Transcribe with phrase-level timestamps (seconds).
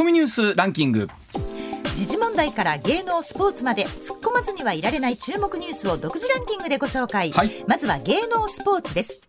[0.00, 1.08] コミニュースランキング。
[1.94, 7.62] 時事問題から芸能スポーツまで突っ込まずにはいられない注目ニュースを独自ランキングでご紹介、はい。
[7.68, 9.20] まずは芸能スポーツです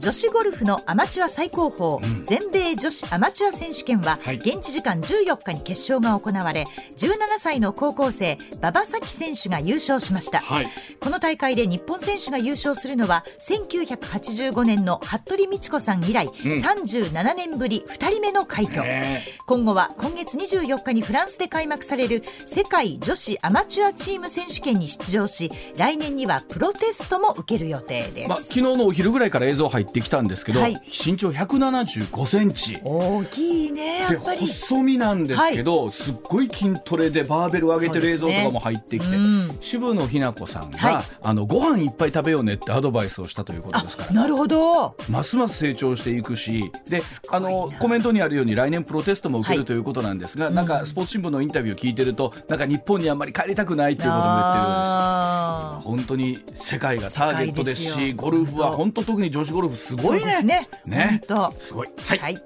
[0.00, 4.36] 女子ゴルフのアマチュア最高峰、全米女子アマチュア選手権は、はい。
[4.36, 6.66] 現地時間14日に決勝が行われ
[6.96, 10.68] 17歳の高校生馬場咲希選手が優勝しました、はい。
[11.00, 18.82] この大会で日本選手が優勝するのは1985年の服部道子さん以来、37年ぶり2人目の快挙。
[18.82, 30.80] ね今後は今月24日にフランスで開幕される世界女子アマチュアチーム選手権に出場し来年にはプロテストも受ける予定です、まあ、昨日のお昼ぐらいから映像入ってきたんですけど、はい。
[30.86, 32.78] 身長175センチ。
[32.84, 34.40] 大きいねやでっぱり。
[34.40, 39.58] 細身なんですけど、すっごい筋トレでバーベル上げてる映像とかも入ってきて、うん。
[39.60, 41.04] 渋野日向子さんが、はい。
[41.22, 44.12] あのご飯いっぱい食べようねってアドバイスをしたということですから。
[44.12, 44.96] なるほど。
[45.08, 55.88] ますます成長していくしですあのコメントにあるように来年プロテストも受けるはいということなんですが、なんかスポーツ新聞のインタビューを聞いてるとなんか日本にあんまり帰りたくないっていうことも言ってるようです。
[55.88, 60.24] 本当に世界がターゲットですしゴルフは本当特に女子ゴルフすごいね。
[60.24, 60.68] ですね。
[60.86, 61.20] ね。
[61.58, 61.88] すごい。
[62.04, 62.18] はい。
[62.18, 62.42] はい、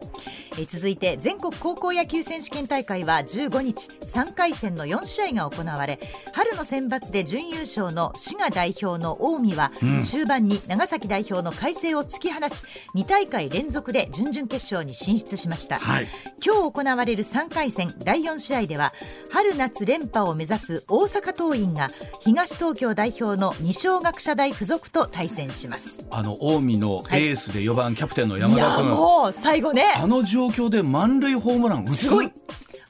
[0.58, 5.98] えー続いて全国高校野球選手権大会は15日3回戦の4試合が行われ
[6.32, 9.72] 春の選抜で準優勝の滋賀代表の近江は、
[10.02, 12.62] 終盤に長崎代表の海星を突き放し
[12.94, 16.08] 2大会連続で準々決勝に進出しました、はい。
[16.44, 18.92] 今日行われる3回戦第4試合では
[19.30, 26.06] 春夏連覇を目指す大阪桐蔭が東東京代表の二松学舎大附属と対戦します。
[26.10, 29.84] あの近江のエースで4番キャプテンの山いや田君、もう最後ね。
[29.96, 31.96] あの状況で満塁ホームラン打つ？
[31.96, 32.30] すごい。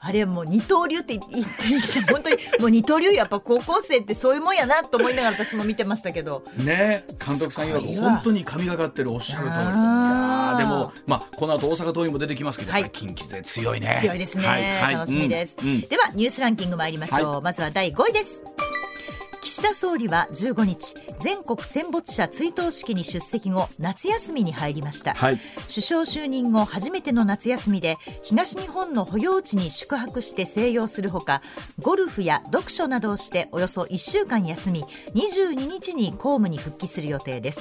[0.05, 2.36] あれもう二刀流って言っていいし本当に。
[2.58, 6.42] もう二刀流やっぱ高校生ってそういうもんやなと思いながら私も見てましたけど。
[6.56, 7.80] ね監督さんいわ。
[8.11, 9.55] 本当に神がかってるおっしゃる通り。
[9.55, 12.91] いやでも、まあ、この後大阪桐蔭も出てきますけど、はい。
[12.91, 13.96] 近畿勢強いね。
[14.00, 14.83] 強いですね、はい。
[14.83, 14.94] はい。
[14.94, 15.69] 楽しみです、うん。
[15.70, 15.80] うん。
[15.83, 18.42] ではニュースランキング参りましょう、はまずは第5位です
[19.53, 25.39] 岸田総理は15日全国戦没者追悼式に出席後夏休みに入りました、はい。
[25.68, 31.42] 首相就任後初めての夏休みで東日本の保養地に宿泊して静養するほか
[31.83, 37.61] ゴルフや読書などをしておよそ1週間休み22日に公務に復帰する予定です、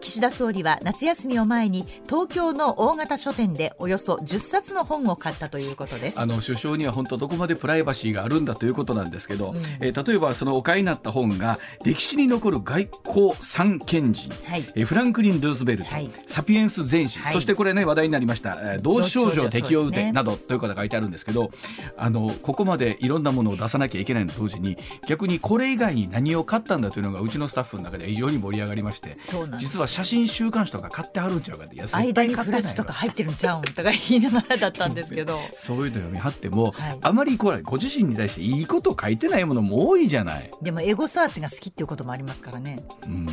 [0.00, 6.20] 岸田総理は夏休みを前に東京の大型書店でおよそ10冊の本を買ったということです。
[6.20, 14.72] あの首相には本当どこまでプライバシーがあるんだということなんですけど、えー例えばそのお買いになった本が歴史に残る外交三賢人、はい。
[14.74, 16.10] えーフランクリン・ルーズベルト、はい。
[16.26, 17.32] サピエンス全史、はい。
[17.32, 21.50] そしてこれね話題になりました、えー同志少女敵を撃て、などということが書いてあるんですけど
[21.96, 24.76] あのここまでいろんなものを出さなきゃいけないのと同時に
[25.08, 29.16] 逆にこれ以外に何を買ったんだというのがうちのスタッフの中で非常に盛り上がりまして
[29.58, 35.38] 実は写真週刊誌とか買ってはるんちゃうかって間にフラッシュとか入ってるんちゃうんとか言いながらだったんですけど。
[35.56, 36.98] そういうの読み張っても、はい。
[37.00, 40.50] あまりこれご自身に対していいこと書いてないものも多いじゃない。
[40.62, 42.78] でもエゴサーチが好きっていうこともありますからね。
[43.04, 43.28] うん。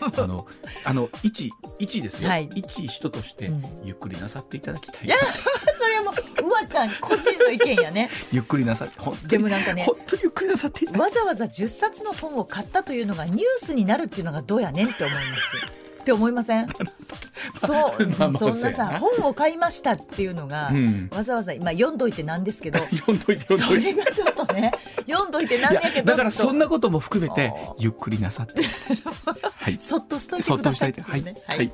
[0.00, 0.46] あの
[0.84, 2.50] あの一一ですよ、はい。
[2.54, 3.64] 一人としてうん。
[3.84, 5.08] ゆっくりなさっていただきたい、
[5.78, 8.10] それはもううわちゃん個人の意見やね。
[8.30, 10.86] ゆっくりなさって本当にでもなんかね本当にゆっくりなさって。
[10.86, 16.68] わざわざ10冊の本を買ったというのがニュースになるっていうのがどうやねんって思いますって思いません？
[17.58, 21.08] そう、まあまあそんなさ本を買いましたっていうのが、うん。
[21.12, 24.72] わざわざ今読んどいてなんですけど 読んどいてそれがちょっとね
[25.08, 28.62] 読んどいてなんいややけどだからそんなことも含めてゆっくりなさって。
[29.56, 29.78] はい。
[29.78, 31.22] そっとしといてくださいっていはい。
[31.22, 31.72] はい。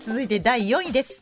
[0.00, 1.20] 続いて第4位です。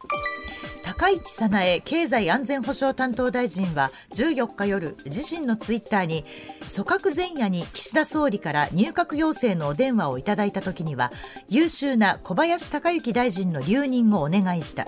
[0.85, 6.27] 高市早苗経済安全保障担当大臣は14日夜自身のツイッターに
[6.73, 11.11] 組閣前夜に岸田総理から入閣要請のお電話をいただいた時には
[11.49, 14.87] 優秀な小林鷹之大臣の留任をお願いした。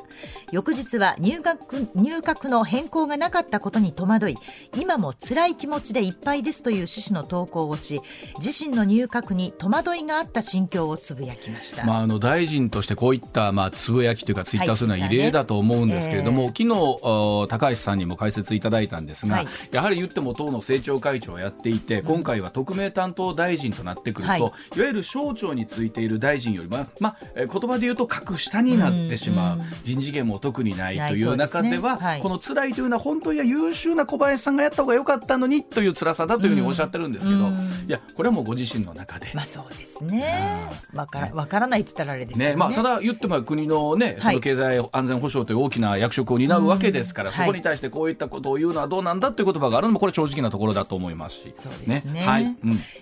[0.53, 4.39] 翌日は入閣入閣の変更がなかったことに戸惑い
[4.77, 8.01] 今も辛い気持ちでいっぱいですという趣旨の投稿をし
[8.39, 16.55] 自身の入閣に戸惑いがあった心境をつぶやきました、まあ、あの大臣としてこういった、まあ、つぶやきというかツイッターするのは異例だと思うんですけれども、はい。
[16.57, 19.49] 昨日お高橋さんにも解説いただいたんですが、はい。
[19.73, 24.41] やはり言っても党の政調会長をやっていて、今回は特命担当大臣となってくると、はい。
[24.41, 29.61] い、わゆる省庁についている大臣よりも、まあ、えー言葉で言うと格下になってしまう、うん。
[29.61, 32.07] うん人事権も特にないという中ではですね。
[32.07, 32.21] はい。
[32.21, 37.55] この辛いというのは本当には優秀な小林さんがやった方が良かったのにという辛さだというふうにおっしゃってるんですけど、うん。
[37.55, 39.31] いやこれはもうご自身の中で。
[39.35, 40.69] まあそうですね。
[40.95, 42.51] わからわからないって言ったらあれですね。
[42.51, 42.57] ね。
[42.57, 44.37] まあ、ただ言っても国の,、ね、そはい。
[44.37, 47.37] の経済安全保障という大きな役職を担うわけですから、うん。
[47.37, 51.55] そこに対してこういったことを言うのはどうなんだという言葉があるのもこれ正直なところだと思いますし。
[51.59, 52.21] そうですね。
[52.21, 52.45] はい。
[52.45, 52.57] うん、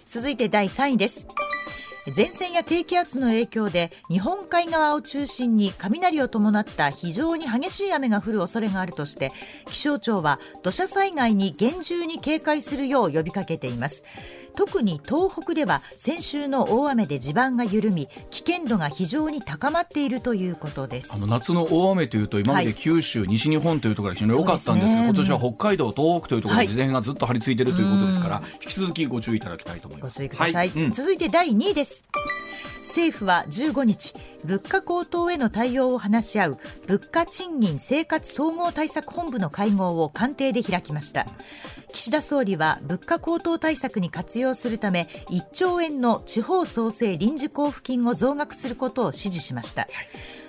[0.09, 1.29] 続いて第3位です。
[2.15, 9.33] 前線や低気圧の影響で日本海側を中心に雷を伴った非常に激しい雨が降る恐れがあるとして
[9.71, 14.05] 気象庁は土砂災害に厳重に警戒するよう呼びかけています
[14.57, 21.13] 特に東北では先週の大雨で地盤が緩み危険度が非常に高まっているということです。
[21.15, 30.15] あの夏の大雨というと今まで九州、はい、西日本というところが非常に多かったんですが、ね、今年は北海道東北というところで事前がずっと張り付いているということですから、はい、引き続きご注意いただきたいと思います。
[30.15, 30.69] ご注意ください、はい。
[30.71, 32.05] うん、続いて第2位です
[32.85, 34.15] 政府は15日
[34.45, 41.27] 物価高騰への対応を話し合う物価賃金生活総合対策本部の会合を官邸で開きました。
[41.93, 49.87] 岸田総理は物価高騰対策に活用するため1兆円の地方創生臨時交付金を増額することを指示しました、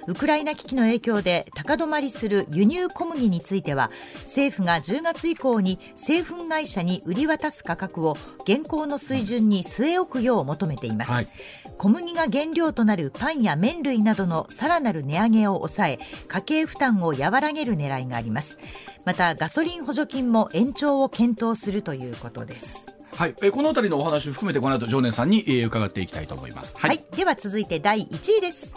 [0.08, 3.92] ウクライナ危機の影響で高止まりする輸入小麦については
[4.24, 11.28] 政府が10月以降に製粉会社に売り渡す価格を現行の水準に据え置くよう求めています、はい、
[11.77, 18.57] 小麦が原料となるパンや麺類などのさらなる値上げを抑え家計負担を和らげる狙いがあります。
[19.06, 22.92] またガソリン補助金も延長を検討するということです。
[23.16, 26.74] はい、えこの辺りのお話を含めてこの後常念さんに、えー、伺っていきたいと思います。
[26.77, 28.75] はい、はい、では続いて第1位です。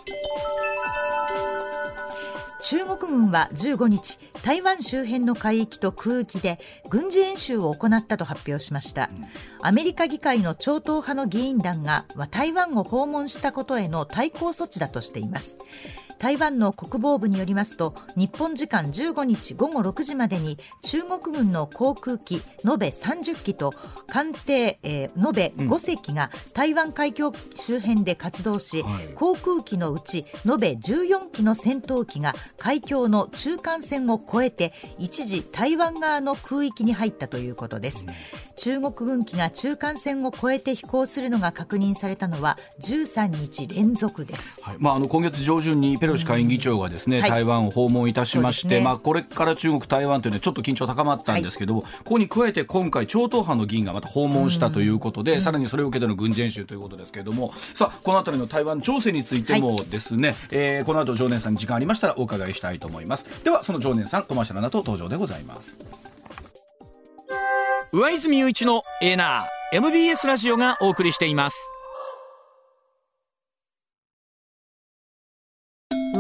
[2.60, 6.58] 中国軍は15日台湾周辺の海域と空域で
[6.90, 9.10] 軍事演習を行ったと発表しました、
[9.62, 15.56] アメリカ議会の超党派の議員団が台湾を訪問したことへの対抗措置だとしています。
[16.18, 23.72] 台湾の国防部によりますと日本時間15日午後6時までに中国軍の航空機延べ30機と
[24.08, 38.14] 艦艇、えー、延べ5隻が台湾海峡周辺で活動し、うん、航空機のうち延べ14機の戦闘機が海峡の中間線を越えて一時台湾側の空域に入ったということです、うん、
[38.56, 63.26] 中国軍機が中間線を越えて飛行するのが確認されたのは13日連続です、はい、まあ、あの今月上旬にペロシ下院議長がですね、うん台湾を訪問いたしまして、ね、まあ、これから中国、台湾というのはちょっと緊張高まったんですけども、はい、ここに加えて今回、超党派の議員がまた訪問したということで、うん、さらにそれを受けての軍事演習ということですけれども、さあ、このあたりの台湾情勢についてもですね、はい、えー、この後常念さんに時間ありましたらお伺いしたいと思います。
[63.44, 65.78] では、その常念さん、コマーシャルなど登場でございます。
[67.92, 71.77] 上泉雄一のエーナー MBS ラジオがお送りしています。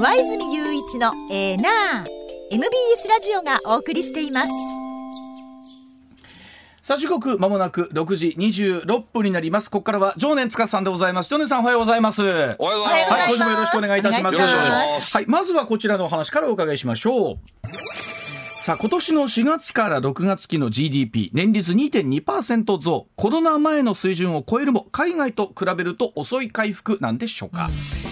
[0.00, 2.06] 上泉雄一のエーナー
[2.52, 4.52] MBS ラジオがお送りしています。
[6.82, 9.68] さあ時刻まもなく6時26分になります。
[9.68, 11.30] ここからは常年塚さんでございます。
[11.30, 12.22] 常年さんおはようございます。
[12.22, 15.16] おはようございます、はい、今週もよろしくお願いいたします。
[15.16, 17.38] はいまずはこちらのお話からお伺いしましょう。
[18.62, 23.08] さあ今年の4月から6月期の GDP 年率2.2%増。
[23.16, 27.66] コロナ前の水準を超えるも海外と比べると遅い回復なんでしょうか、
[28.02, 28.07] うん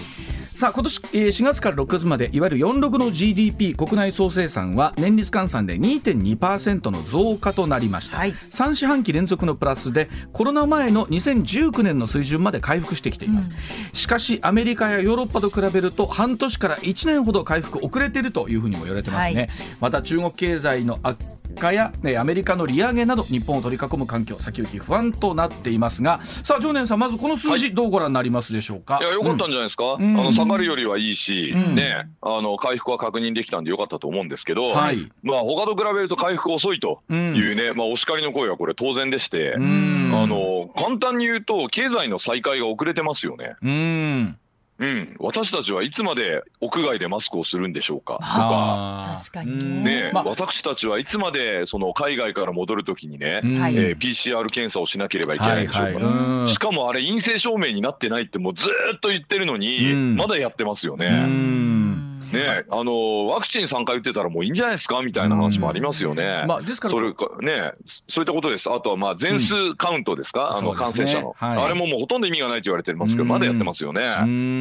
[0.56, 19.50] さあ今年4月から6月までいわゆる46の GDP 国内総生産は年率換算で2.2%の増加となりました、はい、3四半期連続のプラスでコロナ前の2019年の水準まで回復してきています、うん、しかしアメリカやヨーロッパと比べると半年から1年ほど回復遅れているというふうにも言われてますね、はい、
[19.82, 21.18] また中国経済の悪
[21.54, 28.98] 化や、ね、アメリカの利上げなど日本を取り囲む環境先行き不安となっていますがさあ常念さんまずこの数字、どうご覧になりますでしょうか？
[29.00, 43.56] いやよかったんじゃないですか、うん、あの下がるよりはいいし、うん、ねあの回復は確認できたんでよかったと思うんですけど、はい、まあ他と比べると回復遅いというね、うん、まあお叱りの声はこれ当然でして、あの簡単に言うと経済の再開が遅れてますよね。
[43.62, 44.38] うん
[44.78, 48.14] うん、私たちはいつまで屋外でマスクをするんでしょうか？
[48.14, 49.14] とか。
[49.16, 61.08] 確かにね、まあ、私たちはいつまでその海外から戻るときにね、うん、えー、PCR 検査をしなければいけないでしょうか、はいはい、しかもあれ陰性証明になってないってもうずっと言ってるのに、うん、まだやってますよね。
[62.36, 66.44] ね、あのワクチン3回打ってたらもういいんじゃないですかみたいな話もありますよね。
[66.46, 67.72] まあ、ですからそれかね
[68.08, 68.70] そういったことです。
[68.70, 74.02] あとはまあ全数カウントですか、うん、あの感染者の、ねはい、あれももうほとんど意味がないと言われてますけどまだやってますよね。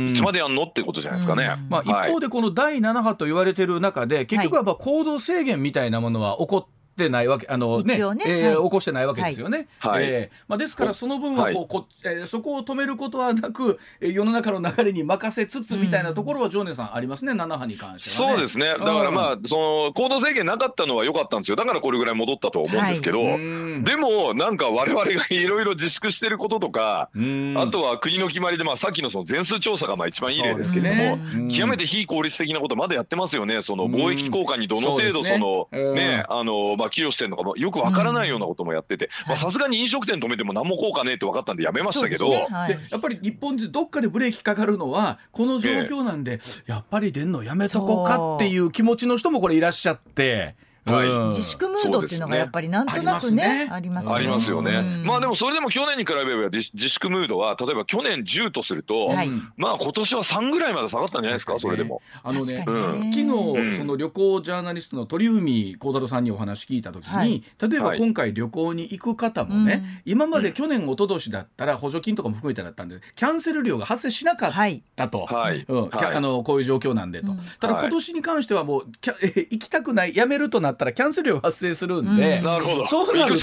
[0.09, 1.55] いつまでやんのってことじゃないですかね。
[1.69, 9.67] まあ、一方でこの第7波と言われてる中で結局はやっぱ行動制限みたいなものは起こってってないわけあのねね、えー、起こしてないわけですよね。
[9.79, 18.65] はい、えー、まあ、ですからその分はこう、こえー、そこを止めることはなく、えー、世の中の流れに任せつつみたいなところは常念さんありますね7波に関しては、ね、そうですね。
[18.65, 21.57] だからまあその行動制限なかったのは良かったんですよ。
[21.57, 27.09] だからこれぐらい戻ったと思うんですけど、はい、でもなんか我々がいろいろ自粛してることとか
[27.57, 33.61] あとは国の決まりでまあさっきのその全数調査がまあ一番いい例ですけども、ね、極めて非効率的なことまだやってますよね。
[33.61, 50.55] その貿易効果にどの程度そのねあのまあまあ寄与してるのかもよくわからないようなこともやっててさすがに飲食店止めても何も効果ねえって分かったんでやめましたけど、ねはい、でやっぱり日本でどっかでブレーキかかるのはこの状況なんで、えー、やっぱり出んのやめとこうかっていう気持ちの人もこれいらっしゃって。
[50.85, 54.13] はい、自粛ムードっていうのがやっぱりなんとなくね、ありますね。
[54.13, 55.03] ありますよね。
[55.03, 62.01] まあでもそれでも去年に比べれば自粛ムードは例えば去年10とすると、はい、まあ今年は3ぐらいまで下がったんじゃないですか、それでも。
[62.23, 74.53] あのね、昨日その旅行ジャーナリストの鳥海幸太郎さんにお話聞いた時に、例えば今回旅行に行く方もね、今まで去年一昨年だったら補助金とかも含めてだったんでキャンセル料が発生しなかっ
[74.95, 75.65] たと、はい。
[75.67, 75.89] うん。
[75.91, 77.31] あのこういう状況なんでと。
[77.59, 82.85] ただ今年に関してはもう 行きたくないやめるとなったらキャンセル料発生するんで、なるほど。
[82.85, 83.39] そうなると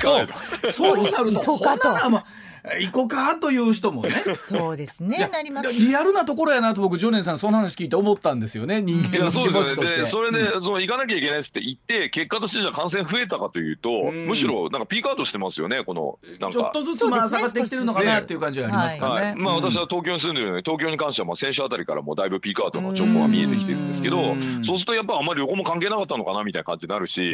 [0.71, 2.25] そうなるとほならまあ
[2.81, 4.11] 行こうかという人もね。
[4.39, 5.29] そうですね。
[5.33, 5.73] なります。
[5.73, 8.83] リアルなところやなと僕常念さんその話聞いて思ったんですよね。
[8.83, 16.59] 人間の気持ちとして、うん、それでその行かなきゃいけないっって言って結果としてじゃ感染増えたかというと、うん、むしろなんかピークアウトしてますよねこのなんか。
[16.59, 27.33] ちょっとずつまあ下がってきてるのかなっていう感じがありますかね、はいはい、まあ私は東京に住んでるので東京に関してはまあ先週あたりからもうだいぶピークアウトの兆候が見えてきてるんですけどそうするとやっぱあんまり旅行も関係なかったのかなみたいな感じになるし、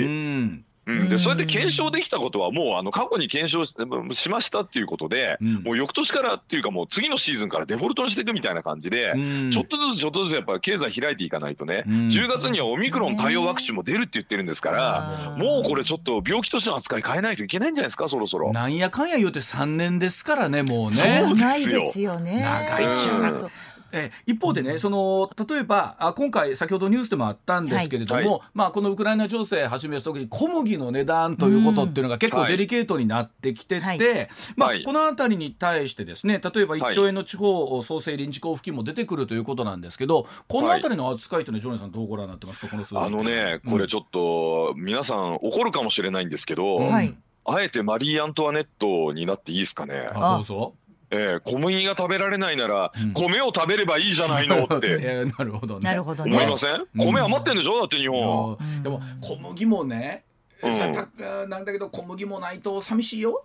[0.89, 1.01] うん。
[1.03, 18.53] うん、でそうやって検証できたことはもうあの過去に検証しましたっていうことで、うん、もう翌年からっていうかもう次のシーズンからデフォルトにしていくみたいな感じで、うん、ちょっとずつちょっとずつやっぱ経済開いていかないとね、うん、10月にはオミクロン対応ワクチンも出るって言ってるんですから、もうこれちょっと病気としての扱い変えないといけないんじゃないですかそろそろ。
[18.53, 21.25] なんやかんや言うて3年ですからねもうね。
[21.25, 22.19] そうですよ。
[22.21, 22.43] ね。
[22.43, 23.51] 長いっちゃ
[23.93, 42.69] え一方でね、その例えばあ今回先ほどニュースでもあったんですけれども、はい、まあ、このウクライナ情勢始めた時に小麦の値段ということっていうのが結構デリケートになってきてて、はい、まあ、この辺りに対してですね例えば1兆円の地方創生臨時交付金も出てくるということなんですけどこの辺りの扱いというのはジョネさんどうご覧になってますか？
[42.69, 50.09] このあのねこれちょっと、皆さん怒るかもしれないんですけど、はい、あえてマリー・アントワネットになっていいですかね？
[50.15, 50.75] あどうぞ
[51.11, 55.85] えー、小麦が食べられないなら、米を食べればいいじゃないのって、 なるほどね。
[55.85, 56.31] なるほどね。
[56.37, 57.79] 思いません、米余ってんでしょ？
[57.79, 60.25] だって日本、でも小麦もね、
[60.63, 63.45] うん、なんだけど小麦もないと寂しいよ。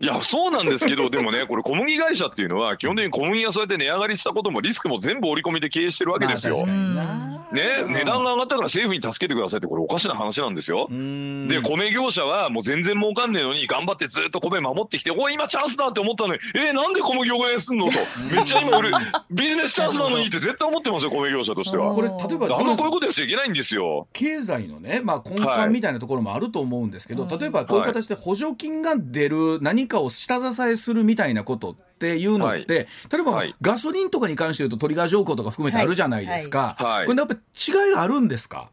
[0.00, 6.56] いやそうなんですけどでもねこれ小麦会社っていうのは基本的に小麦がそうやって値上がりしたこともリスクも全部織り込みで経営してるわけですよ。
[7.52, 10.88] ね値段が上がったから政府に助けてくださいってこれおかしな話なんですよ。
[10.88, 17.92] で米業者はもう全然儲かんねえのに頑張ってずっと米守ってきてお今チャンスだって思ったのにえー、なんで小麦を減すんのと。
[18.32, 18.90] めっちゃ今俺
[19.30, 21.94] ビジネスチャンスなのにって絶対思ってますよ米業者としては。
[21.94, 24.08] これ例えばあんまこういうことやっちゃいけないんですよ。
[24.12, 38.68] 経済のね、まあ、根幹みたいなところもあると思うんですけど、はい、例えばこういう形で補助金が出る何かを下支えするみたいなことっていうのって、はい、例えば、はい、ガソリンとかに関して言うとトリガー条項とか含めてあるじゃないですか、はい、これやっぱ違いがあるんですか？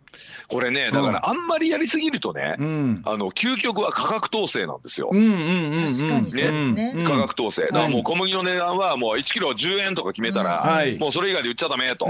[0.48, 5.10] これねだからあんまりやりすぎるとね、うん、あの究極は価格統制なんですよ。
[5.12, 6.94] うんうんうん確かにそうですね。
[7.06, 7.63] 価格統制。
[7.63, 12.08] だからもう小麦の値段はもう1キロ10円とか決めたら、もうそれ以外で売っちゃダメと。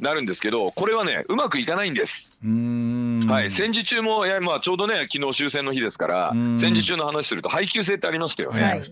[0.00, 2.30] はいなるんですけどこれはねうまくいかないんです。
[2.40, 8.62] はい、戦時中もいや、まあ、ちょうどね昨日終戦の日ですから戦時中の話すると配給制ってありましたよね。
[8.62, 8.82] はい、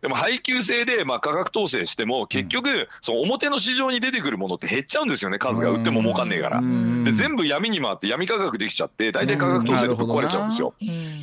[0.00, 5.70] でも配給制で、まあ、価格統制しても結局、うん、その表の市場に出てくるものって減っちゃうんですよね数が。
[5.70, 6.60] 売っても儲かんねえから。
[7.04, 10.72] で全部闇に回って闇価格できちゃって大体価格統制でぶっ壊れちゃうんですよ。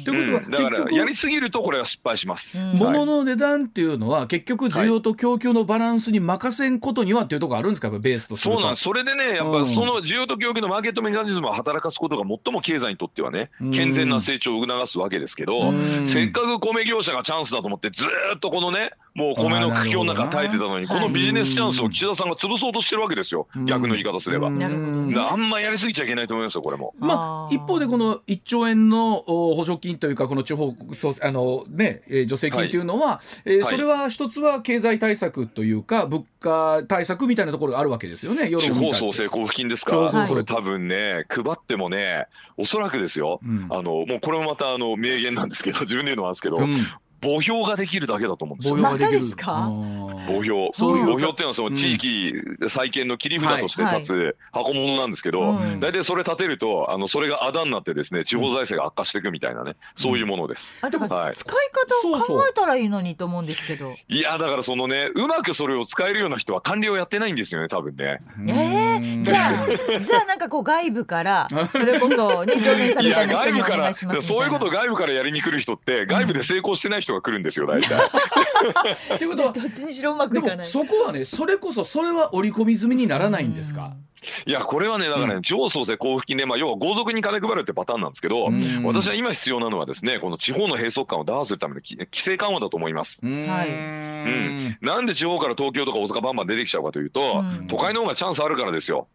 [0.05, 2.57] ということは、だからやりすぎるとこれは失敗します。
[2.75, 7.89] 物の値段っていうのは結局需要と供給のバランスに任せんことにはっていうところあるんですか？
[7.89, 15.71] ベースとそうなんそれでねやっぱその需要と供給のマーケットメカニズムを働かすことが最も経済にとってはね健全な成長を促すわけですけど
[16.05, 23.47] せっかく米業者がチャンスだと思ってずっとこのねもう米の苦境の中耐えてたのにこのビジネスチャンスを岸田さんが潰そうとしてるわけですよ。
[23.65, 24.47] 逆の言い方すれば。
[24.47, 26.95] あんまやりすぎちゃいけないと思いますよこれも。
[26.97, 30.73] まあ一方でこの1兆円の補助金というかこの地方
[31.21, 38.49] あのね助成金というのは、えそれは一つは経済対策というか物価対策みたいなところがあるわけですよね。
[38.49, 40.11] 地方創生交付金ですか？
[40.27, 42.27] それ多分ね配ってもね
[42.57, 43.39] おそらくですよ。
[43.69, 46.57] あのもうこれもまたあの名言なんですけど自分で言うのなんですけど、
[47.23, 48.75] 墓標ができるだけだと思うんですよ。
[48.77, 49.71] 墓標ですか？
[50.27, 50.69] 墓標。
[50.73, 52.33] そういう墓標っていうのはその地域
[52.69, 60.77] 再建の切り札として立つ箱物なんですけど、大体それ立てるとあのそれがあだになってですね地方財政が悪化していくみたいなねそういうものです。
[60.85, 61.55] あだから使い
[62.03, 63.93] 方を考えたらいいのにと思うんですけど。
[64.09, 68.21] いやだからそのねうまくそれを使えるような人は管理をやってないんですよね多分ね。
[68.47, 77.97] ええじゃあじゃあなんかこう外部から それこそね常連さんみたいな人にお願いしますそういうこと外部からやりに来る人って外部で成功してない人が来るんですよ 大体。
[79.15, 80.67] ってことはどっちにしろうまくいかない。
[80.67, 83.93] そこはねそれこそそれは織り込み済みにならないんですか？
[84.45, 88.49] いやこれはねだからね、地方創生交付金で、まあ、要は豪族に金配るってパターンなんですけど、
[88.83, 93.21] 私は今必要なのはですねこの地方の閉塞感を打破するための規制緩和だと思います。
[93.25, 93.69] はい。
[93.69, 93.71] う
[94.25, 99.07] ん、なんで地方から東京とか大阪バンバン出てきちゃうかというと、都会の方がチャンスあるからですよ。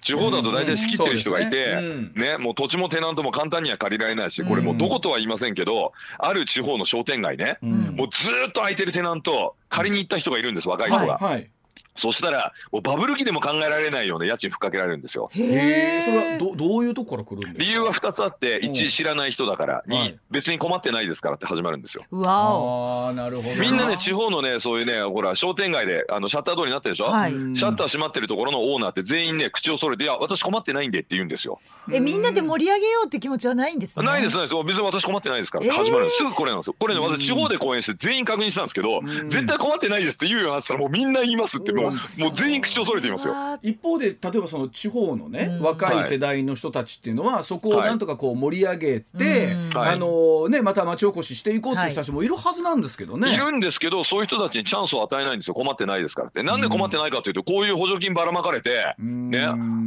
[0.00, 1.76] 地方だと大体仕切ってる人がいて、
[2.14, 2.36] ね。
[2.38, 11.14] もう土地もテナントも簡単には借りられないしこれもうどことは言いませんけど、ある地方の商店街ね、もうずっと空いてるテナント借りに行った人がいるんです若い人が。
[11.14, 11.50] はいはい
[11.94, 15.28] そしたらもうバブル期でも考えられないような家賃ふっかけられるんですよ。
[15.32, 16.00] へえ。
[16.02, 17.70] それはどどういうところから来るんですか？
[17.70, 22.04] 理由は二つあって、一知らない人だからに、別に困ってないですからって始まるんですよ。
[22.10, 23.60] わあなるほど。
[23.60, 27.06] みんなね地方のねそういうねほら商店街であのシャッター通りになってるでしょ？
[27.06, 31.60] はい、シャッター閉まってるところのオーナーって全員ね口を揃えていや私困ってないんでって言うんですよ。
[31.92, 34.06] えみんなで盛り上げようって気持ちはないんですね？
[34.06, 34.64] ないですないです。
[34.64, 36.76] 別に私困ってないですから始まるすぐこれなんですよ。
[36.78, 43.34] これね私地方で講演して全員確認したんですけど、絶対困ってないですって言うようになったらもうみんな言いますってもうもう全員口を揃えていますよ。
[43.62, 55.54] 一方で例えばその地方のね、うん、若い世代の人たちっていうのは、はい、そこをなんとかこう盛り上げて、はい、あのねまた町おこししていこうっていう人たちもいるはずなんですけどね、はい、いるんですけどそういう人たちにチャンスを与えないんですよ。
[55.54, 56.42] 困ってないですからって。
[56.42, 59.38] なんで困ってないかというとこういう補助金ばらまかれてね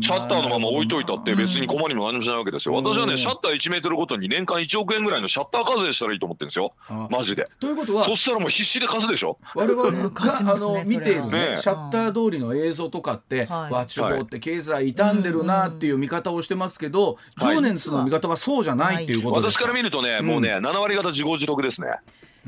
[0.02, 2.76] シャッターのまま置いといたって別に困りも何もしないわけですよ。
[2.76, 6.74] 私はねシャッター1メートルごとに年間1億円ぐらいのシャッター課税したらいいと思ってるんですよ。
[7.10, 7.50] マジで。
[7.60, 9.38] ということはそしたらもう必死で貸すでしょ。
[9.56, 21.88] 我々があの見ているねシャッター通りの映像とかっては地方って経済傷んでるなっていう見方をしてますけど、常年ツの見方はそうじゃないっていうことですか、私から見るとね、もうね7割方自業自得ですね。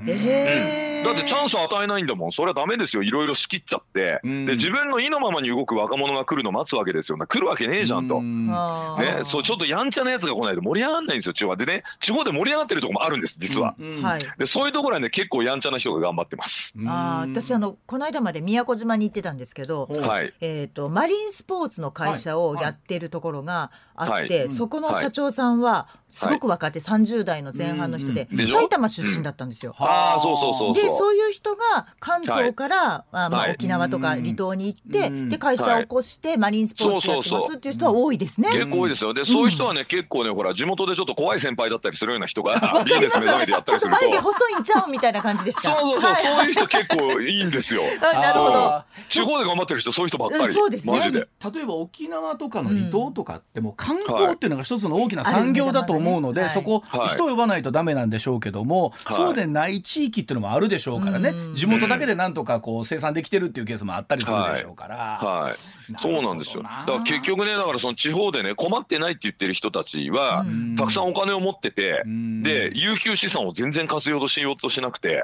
[0.08, 2.32] えー、だってチャンス与えないんだもん。
[2.32, 3.04] それはダメですよ。
[3.04, 7.18] いろいろ仕切っちゃって、うん、で自分の意のままに動く若者が来るの待つわけですよ。
[7.18, 8.54] 来るわけねえじゃんと、ん、ね、
[9.24, 11.34] そうちょっとやんちゃなやつが来ないと盛り上がらないんですよ。
[11.34, 14.04] 地方でね地方で盛り上がってるとこもあるんです実は、うん。
[14.38, 16.74] でそういうところはね結構やんちゃな人が頑張ってます。
[16.86, 29.75] あ私あのこの間まで宮古島に行ってたんですけど、はい、えーと、マリンスポーツの会社をやってるところがあって、はい、そこの社長さんはすごく若手30代の前半の人で、埼玉出身だったんですよ。
[29.77, 38.50] ああそうそうそうでそういう人が関東から、はい、あまあ、沖縄とか離島に行って、で会社を起こしてマリンスポーツやってますっていう人は多いですね。
[38.51, 39.13] 結構多いですよ。
[39.13, 42.55] でそういう人はね、結構ねほら地元でちょっと怖い先輩だったりするような人が
[42.86, 44.00] ビジネス目覚めてやったりすると。
[44.00, 45.75] ちょっと眉毛細いんちゃうみたいな感じでした。
[45.75, 47.81] そうそうそう、そういう人結構いいんですよ。
[48.01, 48.83] なるほど。
[49.09, 50.53] 地方で頑張ってる人そういう人ばっかり。
[50.53, 51.11] そうですね。
[51.11, 61.33] 例えば沖縄とかの離島とかってもう観光っていうのが一つの大きな産業だと思うので、そこ人を呼ばないとダメなんでしょうけども、そうでない地域っていうのもあるでしょうからね。
[61.55, 65.53] 地元だけでなんとかこう生産できてるっていうケースもあったりするでしょうから、はい、はい、
[65.98, 66.63] そうなんですよ。
[66.63, 70.46] だから結局ねだからその地方でね困ってないって言ってる人たちは
[70.77, 75.24] たくさんお金を持っててで有給資産を全然活用としようとしなくて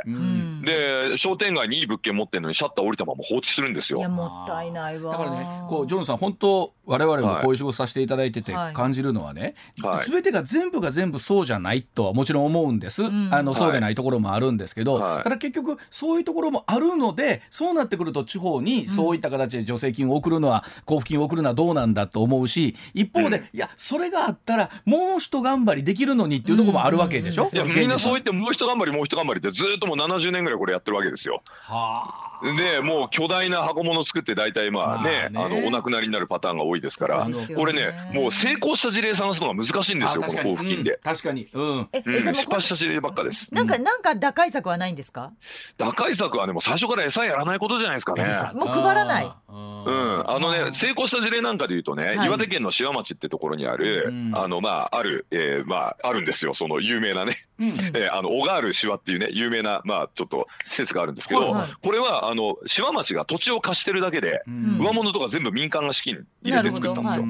[0.64, 4.00] で商店街にいい物件持ってるのにシャッター降りたまま放置するんですよ。
[4.00, 5.12] いやもったいないわ。
[5.12, 31.42] だからねこうジョンさん本当我々もこういう仕事させていただいてて感じるのはね、はい、全てが全部が全部そうじゃないとはもちろん思うんです、うん、あのそうでないところもあるんですけど、はい、ただ結局そういうところもあるのでそうなってくると地方にそういった形で助成金を送るのは、交付金を送るのはどうなんだと思うし一方で、うん、いやそれがあったらもう一頑張りできるのにっていうところもあるわけでしょ、いやみんなそう言ってもう一頑張りもう一頑張りってずっともう70年ぐらいこれやってるわけですよ。
[31.46, 37.28] はあでもう巨大な箱物作って大体まあねあのお亡くなりになるパターンが多いですから。
[37.56, 41.90] これねもう成功した事例探すのが難しいんですよこの交付金で、確かに、うん。
[41.94, 42.02] え
[42.34, 43.54] 失敗した事例ばっかです。
[43.54, 45.32] なんかなんか打開策はないんですか？
[45.78, 48.24] 打開策はねもう最初から餌やらないことじゃないですかね。
[48.54, 50.30] もう配らないうん。
[50.30, 57.36] あのね成功した事例なんかで言うとね岩手県の塩町ってところにあるあのまああるえまああるんですよその有名なね。
[57.94, 67.26] えあの小川るシっていうね有名なまあちょっと施設があるんですけどこれはあの塩町が土地を貸してるだけで、上物とか全部民間が資金入れて作ったんですよ。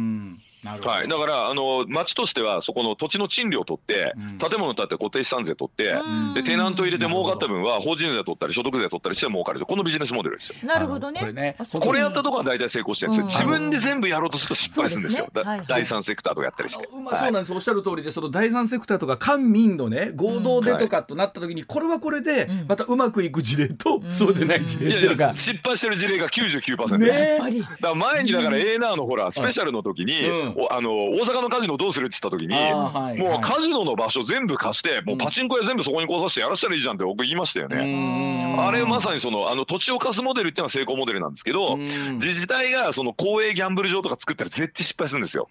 [0.63, 5.95] はい、だからあの町としてはそこの土地の賃料を取って、うん、建物建て固定資産税取って、
[6.35, 10.55] でテナント入れて儲かった分は法人税取ったり所得税取ったりして儲かるこのビジネスモデルですよ。
[10.63, 11.19] なるほどね。
[11.19, 15.27] これねこれやったとこは大体成功してるんですよ、自分で全部やろうとすると失敗するんですよ。
[15.33, 15.43] すね。
[15.43, 16.87] はいはい、第三セクターとかやったりして。
[17.03, 27.25] まあ、そうなんです、おっしゃる通りでその第三セクターとか官民のね合同でとかとなった時に、これはこれでまたうまくいく事例と、そうでない事例っていう失敗してる事例が99%です。
[27.25, 30.21] ね、だから前にだからエーナーのほらスペシャルの時に、
[30.69, 38.55] あの大阪のカジノどうするって言った時に、はい、もうカジノの場所全部貸してもうパチンコ屋全部そこに来させてやらせたらいいじゃんって僕言いましたよね。
[38.59, 45.47] あれまさにそのあの土地を貸すモデルっていうのは成功モデルなんですけど自治体がその公営ギャンブル場とか作ったら絶対失敗するんですよ。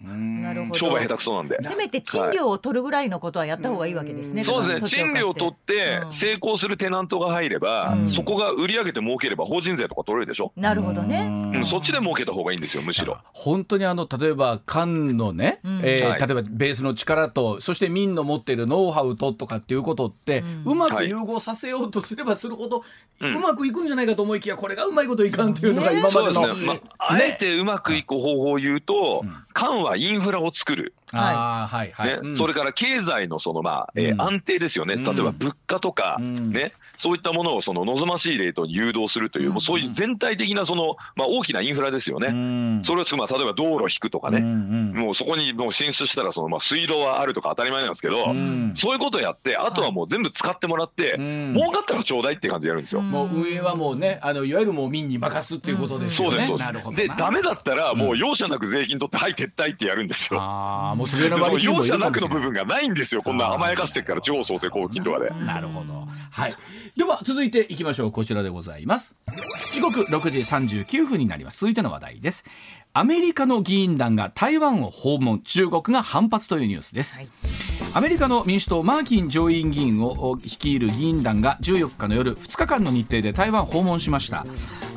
[0.73, 1.57] 商売下手くそなんで。
[1.61, 4.43] せめて賃料を取るぐらいのことはやった方がいいわけですね。
[4.43, 10.51] そうですね賃料を取って成功するテナントが入れば、そこが売り上げて儲ければ法人税とか取れるでしょ。
[10.55, 11.51] なるほどね。
[11.55, 13.17] うん、そっちで儲けた方がいいんですよむしろ。
[13.33, 14.59] 本当にあの例えば
[14.91, 22.83] 官のね、うん、えーはい、例えばベースの力とそして民の持っているノウハウととかっていうことって、うん、うまく融合させようとすればするほど、
[23.19, 26.65] はい、うまくいくんじゃないかと思いきやこれがうまいこといかんっていうのが今までの、ね。
[26.65, 29.23] まあ、あえてうまくいく方法を言うと、
[29.53, 30.93] 官はインフラを作る。
[31.11, 32.23] はいはい。
[32.23, 48.25] ね、それから経済のそのまあ、えー、安定ですよね、例えば物価とか、ねそういったものをその望ましいレートに誘導するという、もうそういう全体的なその、まあ、大きなインフラですよね、それをまあ例えば道路引くとかね、もうそこにもう進出したらその、まあ、水道はあるとか当たり前なんですけど、
[48.75, 53.01] そういうことをやってあとはもう全部使ってもらって、儲かったらちょうだいって感じでやるんですよ。
[53.01, 56.41] もう運営はもうねあのいわゆるもう民に任すっていうことですよね。
[56.41, 57.09] そうですそうです。
[57.09, 60.39] でダメだったらもう容赦なく税金取ってはい撤退ってやるんですよ。
[60.39, 61.29] あもうそれ
[61.63, 63.21] 容赦なくの部分がないんですよ。
[63.23, 65.29] こんな甘やかしてから地方創生交付金とかで。
[65.45, 66.05] なるほど。
[66.31, 66.55] はい
[66.97, 68.11] では続いていきましょう。
[68.11, 69.15] こちらでございます。
[69.71, 71.59] 時刻6時39分になります。
[71.59, 72.43] 続いての話題です。
[72.93, 75.41] アメリカの議員団が台湾を訪問。
[75.41, 77.29] 中国が反発というニュースです、はい、
[77.93, 84.45] アメリカの民主党マーキン上院議員を率いる議員団が14日の夜2日間の日程で台湾を訪問しました。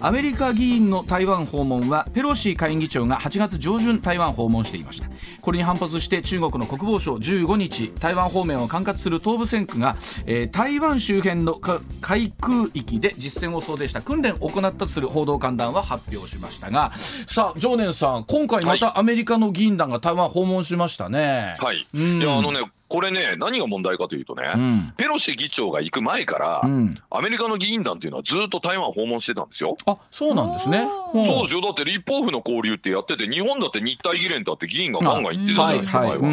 [0.01, 5.09] アメリカ議員の台湾訪問はペロシ下院議長が8月上旬台湾訪問していました。
[5.41, 11.61] これに反発して中国の国防省15日台湾方面を管轄する東部戦区が、えー、台湾周辺の
[12.01, 16.93] 海空域で実戦を想定した訓練を行ったとする報道官団は発表しましたが
[17.27, 21.57] さあ常念さん今回またアメリカの議員団が台湾訪問しましたね。
[21.59, 29.77] はい、うん、いやあのねこれね何が問題かというとね、うん、ペロシ議長が行く前から、うん、アメリカの議員団っていうのはずっと台湾訪問してたんですよ。
[29.87, 30.87] あそうなんですね。
[31.13, 31.61] そうですよ。
[31.61, 36.31] だって立法府の交流ってやってて日本だって日体議連だって議員がガンガン行ってたじゃないですか、前は。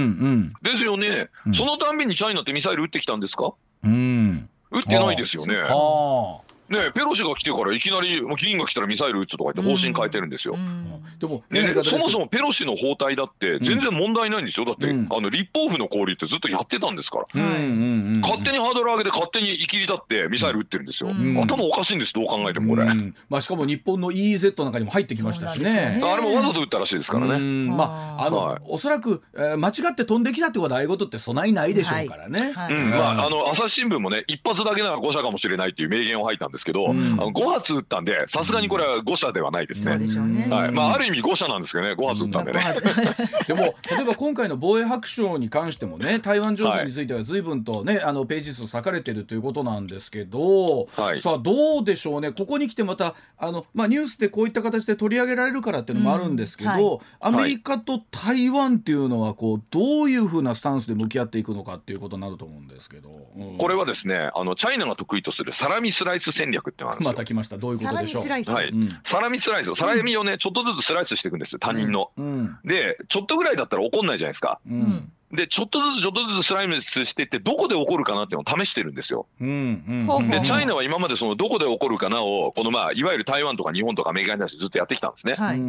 [0.61, 5.55] ですよね、そのたんびにチャイナってミサイル撃ってきたんですか、うん、撃ってないですよね。
[5.55, 10.55] はあねペロシが来てからいきなり議員が来たらミサイル撃つとか言って方針変えてるんですよ。
[11.19, 14.65] でも、ね、そもそもペロシの包帯だって全然問題ないんですよ。
[14.65, 17.25] だって、あの立法府の交流ってずっとやってたんですから。
[18.21, 21.11] 勝手にハードル上げて勝手に行きりだってミサイル撃ってるんですよ。
[21.43, 22.85] 頭おかしいんですどう考えてもこれ。
[23.29, 26.01] まあしかも日本の EEZ なんかにも入ってきましたしね。
[26.03, 27.39] あれもわざと撃ったらしいですからね。
[27.39, 32.53] まああの、おそらく、え間違って飛んできたってことはああいうことって備えないでしょうからね。
[32.69, 40.47] うんまああの朝日新聞もね一発だけなら誤射かもしれないっていう名言を吐いたんですけど、あの5発撃ったんでさすがにこれは誤射ではないですね。
[40.49, 40.71] はい。
[40.71, 42.61] まあ、ある意味誤射なんですけどね5発撃ったんでね。
[43.47, 52.31] でも例えば今回の防衛白書に関してもね台湾情勢については随分とね、あのページ数割かれてるということなんですけど、はい、さあどうでしょうね？
[52.31, 67.11] ここに来てまたあの、まあ、ニュースでこういった形で取り上げられるからっていうのもあるんですけど、はい、アメリカと台湾っていうのはこうどういうふうなスタンスで向き合っていくのかっていうことになると思うんですけど、うん、これはですねあのチャイナが得意とするサラミスライス戦略ってのがあるんですよ。
[67.11, 68.27] また来ましたどういうことでしょう。
[68.27, 68.43] はい、
[69.03, 72.11] サラミスライスサラミをねちょっとずつスライスしていくんです他人の。
[72.63, 74.59] でちょっとぐらいだったら怒んないじゃないですか。
[75.33, 79.27] でちょっとずつちょっとずつスライムしていってどこで起こるかなっていうのを試してるんですよ。
[79.39, 85.35] うんうん、でチャイナは今までそのどこで起こるかなをこのまあいわゆる台湾とか日本とかアメリカに対してずっとやってきたんですね。
[85.35, 85.61] はい、例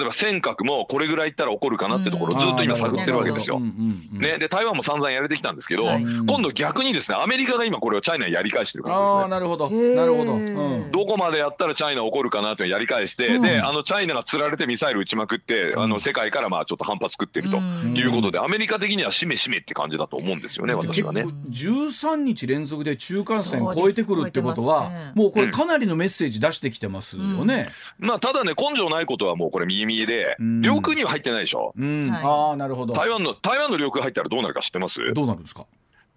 [0.00, 3.60] えば尖閣もこれぐらいいったら起こるかなってところをずっと今探ってるわけですよ。
[3.60, 9.24] ね、で台湾も散々やれてきたんですけど、はい、今度逆にですねアメリカが今これをチャイナにやり返してるからですね。
[9.24, 9.70] あなるほど。
[9.70, 21.24] なるほど、うん、どこまでやったらチャイナ起こるかなってやり返して、うん、であのチャイナがつられてミサイル撃ちまくってあの世界からまあちょっと反発食ってるということでアメリカ的にはしめしめって感じだと思うんですよね、私はね。
[21.50, 27.70] 13日連続で中間線超えてくるってことは、ね、もうこれかなりのメッセージ出してきてますよね。
[28.00, 31.74] うん、まあただね根性ないことはもうこれ見え見えで、うん、領空には入ってないでしょ。
[31.76, 32.94] うん、ああなるほど。
[32.94, 35.12] 台湾の台湾の領空入ったらどうなるか知ってます？
[35.12, 35.66] どうなるんですか？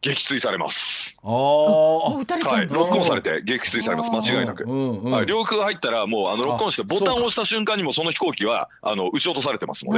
[0.02, 1.05] 撃墜されます。
[1.28, 4.12] ああ、撃たれちゃうはい、ロックオンされて撃墜されます。
[4.12, 4.64] 間違いなく。
[4.66, 9.94] はい、領空入ったらもうあのロックオンしてボタンを押した瞬間にもその飛行機はあの撃ち落とされてますの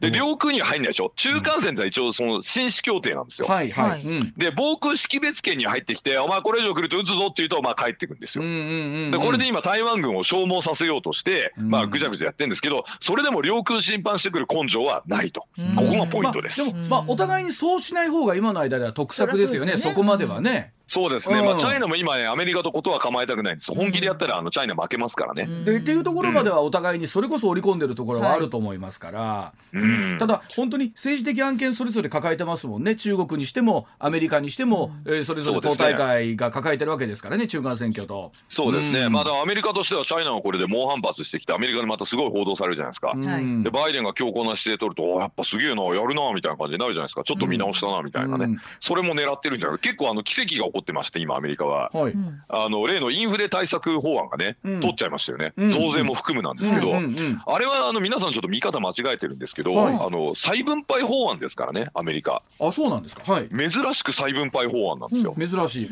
[0.00, 1.12] で、で領空には入んないでしょ。
[1.16, 3.48] 中間線は一応その紳士協定なんですよ。
[3.48, 4.02] はいはい。
[4.38, 8.44] で防空識別圏に入ってきて、お前これ以上来ると撃つぞって言うとまあ帰ってくんですよ。
[8.44, 15.42] でこれで今台湾軍を消耗させようとしてまあぐちゃぐちゃやってるんですけど、それでも領空侵犯してくる根性はないと。
[15.76, 16.72] ここがポイントです。
[16.72, 19.76] でもまあお互いにそうしない方が今の間では得策ですよね。
[19.76, 20.53] そこまではね。
[20.54, 25.46] 때문에 そうですね、うん、まあ、チャイナも今ね、アメリカとことは構えたくないんです、本気でやったらあのチャイナ負けますからね。
[25.64, 38.32] でっていうところまではお互いにそれこそ織り込んでるところはあると思いますから、うん、ただ、本当に政治的案件それぞれ抱えてますもんね、中国にしても、アメリカにしても、うん、えー、それぞれ党大会が抱えてるわけですからね、中間選挙と。
[38.48, 43.14] そうですね、まだアメリカとしては、チャイナはこれで猛反発してきて、アメリカでまたすごい報道されるじゃないですか。
[43.62, 49.78] でバイデンが強硬な姿勢取ると、やっぱすげえな、やるなみたいな感じになるじゃないですか、ちょっと見直したなみたいなね、それも狙ってるんじゃない。
[49.78, 51.90] 結構あの奇跡が起こってまして、今、アメリカは。
[51.92, 52.14] はい、
[52.48, 62.42] あの例のインフレ対策法案がね、うん、取っちゃいましたよね、うん、増税も含むなんですけど、あれはあの皆さんちょっと見方間違えてるんですけど、はい、あの再分配法案ですからねアメリカ。
[62.60, 65.90] あそうなんですか、はい、珍しく再分配法案なんですよ、珍しい、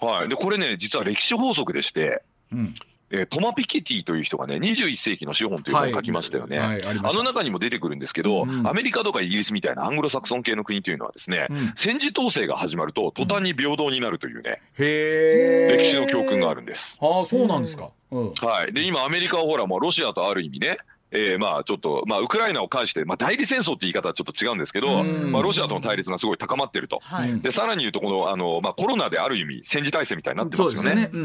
[0.00, 2.74] はい、でこれね実は歴史法則でして、うん
[3.12, 16.98] えー、トマ・ピケティという人がね21世紀の資本という本を書きましたよね、はいはい、ああの中にも出てくるんですけど、うん、アメリカとかイギリスみたいなアングロサクソン系の国というのはですね、うん、戦時統制が始まると途端に平等になるというね、うん、歴史の教訓があるんです。
[17.00, 20.78] あそうなんですか、はい、で今アメリカはほらもうロシアとある意味ね
[21.12, 30.90] えー、まあちょっと、まあ、ウクライナを介して、まあ、代理戦争って言い方はちょっと違うんですけど、まあ、ロシアとの対立がすごい高まってると、はい、でさらに言うとこのあの、まあ、コロナである意味戦時体制みたいになってますよね。
[30.90, 31.10] で、ね。
[31.12, 31.18] う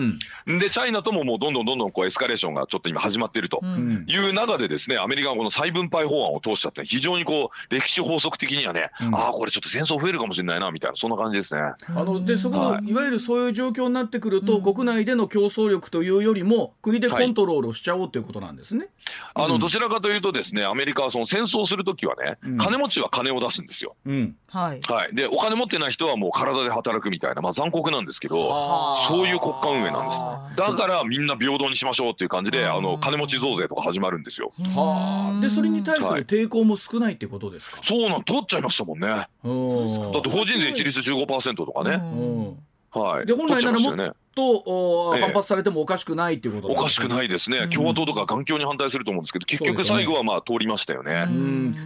[0.56, 3.62] ん、チャイナとももうどんどんどんどんこうエスカレーションがちょっと今始まっていると。
[4.08, 11.62] いう中でですねアメリカがこの再分配法案を通したって非常にこう歴史法則的にはね、うん、ああこれちょっと戦争増えるかもしれないなみたいなそんな感じですね。
[11.62, 18.90] あのでそこの、はい、いわゆるそういう状況になってくると、国内での競争力というよりも国でコントロールをしちゃおうということなんですね。
[19.34, 23.96] はい、あのどちらかというとですねねアメリカはその戦争する時はね、うん、金持ちは金を出すんですよ。
[24.06, 28.36] うん、はい、はい、でお金持ってない人はもう体で働くみたいな、まあ、残酷なんですけど
[29.08, 30.20] そういう国家運営なんです。
[30.58, 34.52] だからみんな平等にしましょうっていう感じであの金持ち増税とか始まるんですよ。
[34.58, 39.08] はでそれに対する抵抗も少ないってことですか、はい、そうなん取っちゃいましたもんね。
[39.08, 42.02] だって法人税一律15%とかね。
[42.92, 51.28] はい、で本来ならもっと反発されてもおかしくないっていうこと、ね、おかしくないですね、共和党とか環境に反対すると思うんですけど、結局最後はまあ通りましたよね。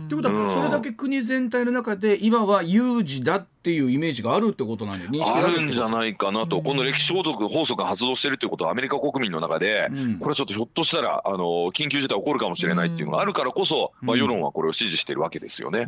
[0.10, 15.88] ということは、それだけ国全体の中で、今は有事だっていうイメージがあるってことなんで、認識あるんじゃないかなと、この歴史法則法則が発動してるってことは、アメリカ国民の中で、これちょっとひょっとしたら、あの緊急事態起こるかもしれないっていうのがあるからこそ、まあ、世論はこれを支持してるわけですよね。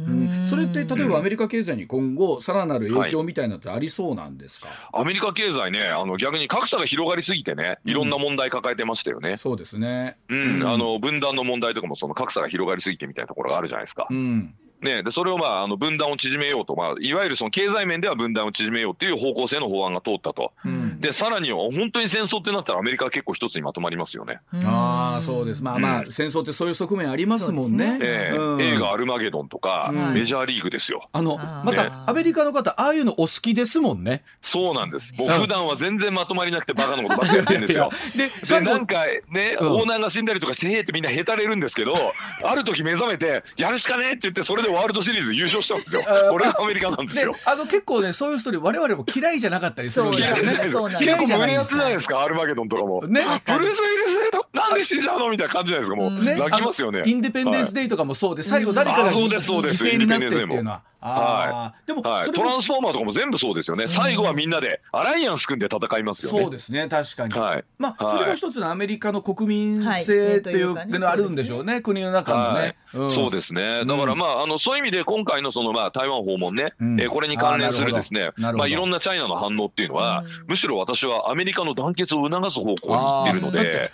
[0.49, 9.31] それって例えばアメリカ経済に今後、さらなる影響みたいなのってありそうなんですか、はい、アメリカ経済ね、あの逆に格差が広がりすぎてねいろんな問題抱えてましたよね。
[9.31, 14.07] うん、そうですね、うん、あの分断の問題とかもその格差が広がりすぎてみたいなところがあるじゃないですか。
[14.09, 14.53] うん。
[14.81, 24.39] ね、でそれを、まあ、あの分断を縮めようと、まあ、いわゆるその経済面では分断を縮めようっていう方向性の法案が通ったと、うん、でさらには本当に戦争ってなったらアメリカは結構一つにまとまりますよね。
[24.63, 27.97] ああそうですまあまあ、うん、戦争ってそういう側面ありますもんね。
[27.97, 31.09] ねえーうん、映画「アルマゲドン」とか、メジャーリーグですよ。
[31.11, 34.23] あのまた、ね、アメリカの方ああいうのお好きですもんね。
[34.41, 37.89] そうなんですもう普段は全然まとまりなくてバカなことばっかりやってるんですよ。
[38.15, 41.95] ででなんかね、オーナーが死んだりとかしてへえってみんなへたれるんですけど
[42.43, 46.03] ある時目覚めてやるしかねえって言ってそれでワールドシリーズ優勝勝したんですよ。
[46.31, 47.35] これがアメリカなんですよ。
[47.45, 50.92] あの結構ねそういうストーリー我々も嫌いじゃなかったりするんですよね。
[50.99, 51.73] 嫌いじゃないです。
[51.73, 52.23] 胸じゃないですか？
[52.23, 53.01] アルマゲドンとかも。
[53.07, 53.21] ね。
[53.45, 55.29] ブルース・ウィルスなんで死んじゃうの？
[55.29, 57.03] みたいな感じじゃないですかもう、泣きますよね。
[57.05, 60.81] インデペンデンス・デイとかもそうで最後誰かが犠牲になってっていうのは。
[61.03, 61.87] はい。
[61.87, 63.87] でも、はい、トランスフォーマーとかも全部そうですよね。
[63.87, 66.41] 最後はみんなでアライアンス組んで戦いますよね。
[66.41, 67.33] そうですね、確かに。
[67.33, 67.65] はい。
[67.77, 72.77] まあ、それが一つのアメリカの国民性っていうのあるんでしょうね、国の中のね。
[73.09, 73.83] そうですね。
[73.85, 83.91] だからまあ、あの、そういう意味で今回のそのまあ、台湾訪問ね、えこれに関連するですね、まあ、いろんなチャイナの反応っていうのは、むしろ私はアメリカの団結を促す方向に行ってるので。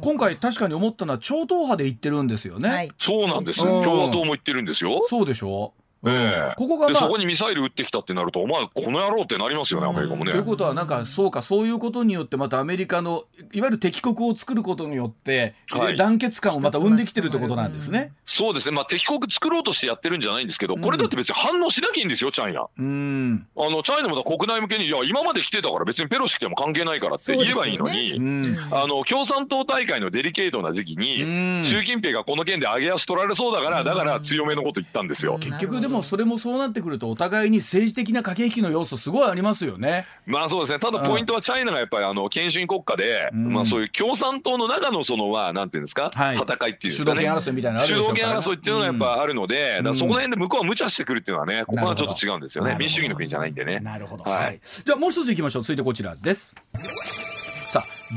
[0.00, 2.90] 今回確かに思ったのは超党派で言ってるんですよね。
[2.98, 3.58] そうなんです。
[3.60, 5.00] 共和党も言ってるんですよ。
[5.08, 5.81] そうでしょう。
[6.04, 6.54] ええ。
[6.56, 10.32] ここが、まあ、そこにミサイル撃ってきたってなるとお前この野郎ってなりますよねアメリカもね。
[10.32, 18.12] ということはなんかそうかそういうことによってまたアメリカのいわゆる敵国を作ることによって、はい、団結感をまた生んできてるってことなんですね。
[18.26, 18.74] そうですね。
[18.74, 22.66] まあ敵国作ろうとしてやってるんじゃないんですけどこれだって別に反応しなきゃいいんですよチャイナ。
[22.76, 23.46] うん。
[23.56, 35.38] あのチャイナも国内向けにいや今まで来てたから別にペロシ来ても関係ないからって言えばいいのに、ね、あの共産党大会のデリケートな時期に習近平がこの件で上げ足取られそうだからだから強めのこと言ったんですよ。
[35.38, 40.06] 結局でもそれもそうなってくるとお互いに政治的な駆け引きの要素すごいありますよね。
[40.24, 40.78] まあそうですね。
[40.78, 52.76] ただポイントはチャイナがやっぱりあの権威主義国家で、うん、まあそういう共産党の中のそのはなんていうんですか、はい、戦いっていう主導権争いみたいな主導権争いっていうのがやっぱあるので、うん、そこら辺で向こうは無茶してくるっていうのはね、ここはちょっと違うんですよね。
[52.78, 53.80] 民主主義の国じゃないんでね。
[53.80, 54.24] なるほど。
[54.24, 54.60] はい。
[54.84, 55.62] じゃあもう一ついきましょう。
[55.62, 56.54] 続いてこちらです。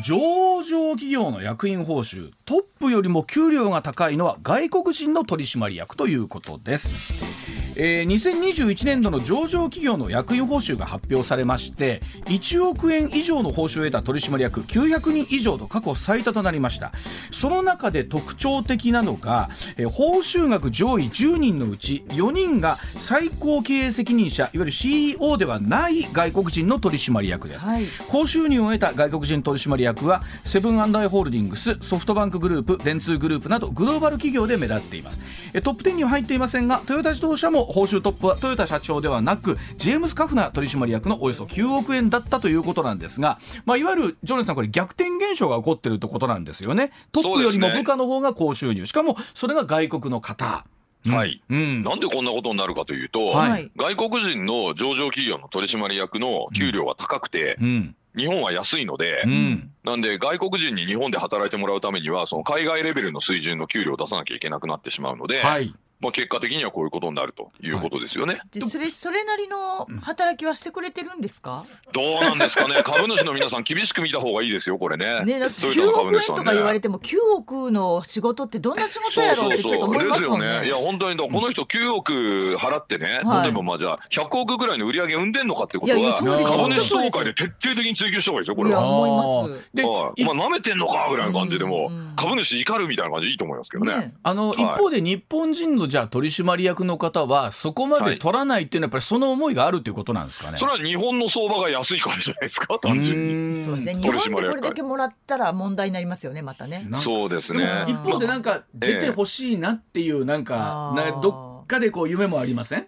[0.03, 7.45] 上場企業の役員報酬トップよりも給料が高いのは外国人の取締役ということです。
[7.77, 16.93] えー、2021年度の上場企業の役員報酬が発表されまして1億円以上の報酬を得た取締役900人以上と過去最多となりました。
[17.31, 35.19] その中で特徴的なのが、えー、報酬額上位10人のうち4人が最高経営責任者いわゆる CEO ではない外国人の取締役です、はい、高収入を得た外国人取締役はセブンアイ・ホールディングスソフトバンクグループ電通グループなどグローバル企業で目立っています。
[35.61, 46.91] トップ10には入っていませんがトヨタ自動車も報酬トップはトヨタ社長ではなくジェームス・カフナ取締役のおよそ9億円だったということなんですが、まあ、いわゆるジョネさんこれ逆転現象が起こっているということなんですよね。
[47.11, 50.65] トップよりも部下の方が高収入、しかもそれが外国の方。
[51.07, 65.73] はい、うん、なんでこんなことになるかというと、はい、外国人の上場企業の取締役の給料が高くて、うん、日本は安いので、うん、なんで外国人に日本で働いてもらうためにはその海外レベルの水準の給料を出さなきゃいけなくなってしまうので、はい、
[66.05, 68.39] まあ、結果的にはこういうことになるということですよね。
[68.53, 72.75] でそれそれなりの働きはしてくれてるんですか、どうなんですかね。
[72.85, 75.23] 株主の皆さん厳しく見た方がいいですよこれね。
[75.25, 80.45] ね9億円とか言われても9億の仕事ってどんな仕事やろうってちょっと思いますもんね。
[80.45, 80.67] そうそうそうですよね。
[80.67, 82.13] いや本当にこの人9億
[82.59, 88.87] 払ってね、はい、例えばまあじゃあ100億ぐらいの売り上げ生んでんのかってことは株主総会で徹底的に追求した方がいいですよこれは。
[88.87, 89.69] 思います。
[89.73, 89.83] で、
[90.23, 93.95] まあ舐めてんのかぐらいの感じでも、株主怒るみたいな感じでいいと思いますけどね。
[93.95, 94.13] ね。
[94.23, 100.57] あの、はい、一方で日本人のじゃあ取締役の方はそこまで取らないっていうのはやっぱりその思いがあるということなんですかね。
[100.57, 103.63] それは日本の相場が安いからじゃないですか単純に。
[103.63, 103.95] そうですね。
[104.01, 106.85] 日本でこれだけもらったら問題になりますよねまたね。
[106.95, 107.85] そうですね。
[107.87, 112.87] 一方でなんか出てほしいなっていうなんか、えー、どっかでこう夢もありません？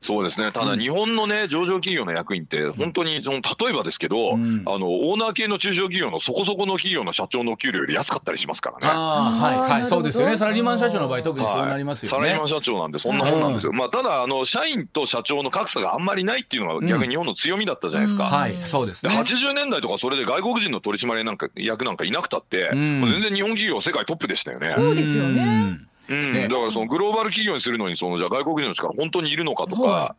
[0.00, 0.52] そうですね。
[0.52, 8.88] ただ日本のね上場企業の役員って本当にその例えばですけど、うん、あのオーナー系の中小企業のそこそこの企業の社長の給料より安かったりしますからね。
[8.88, 10.36] はいはいそうですよね。
[10.36, 13.70] サラリーマン社長の場合特にそうなりますよね、はい、サラリーマン社長なんでそんなもんなんですよ。
[13.70, 18.24] うん、まあただあの社員と社長の格差があんまりないっていうのが逆に日本の強みだったじゃないですか。
[18.24, 19.12] うん、はいそうですね。
[19.12, 24.74] 80年代とかそれで外国人の取締役なんか役なんかいなくたって、全然日本企業世界トップでしたよね。
[24.76, 25.91] そうですよね。
[26.12, 30.16] うん、だからそのグローバル企業にするのにそのじゃあ外国人の力本当にいるのかとか、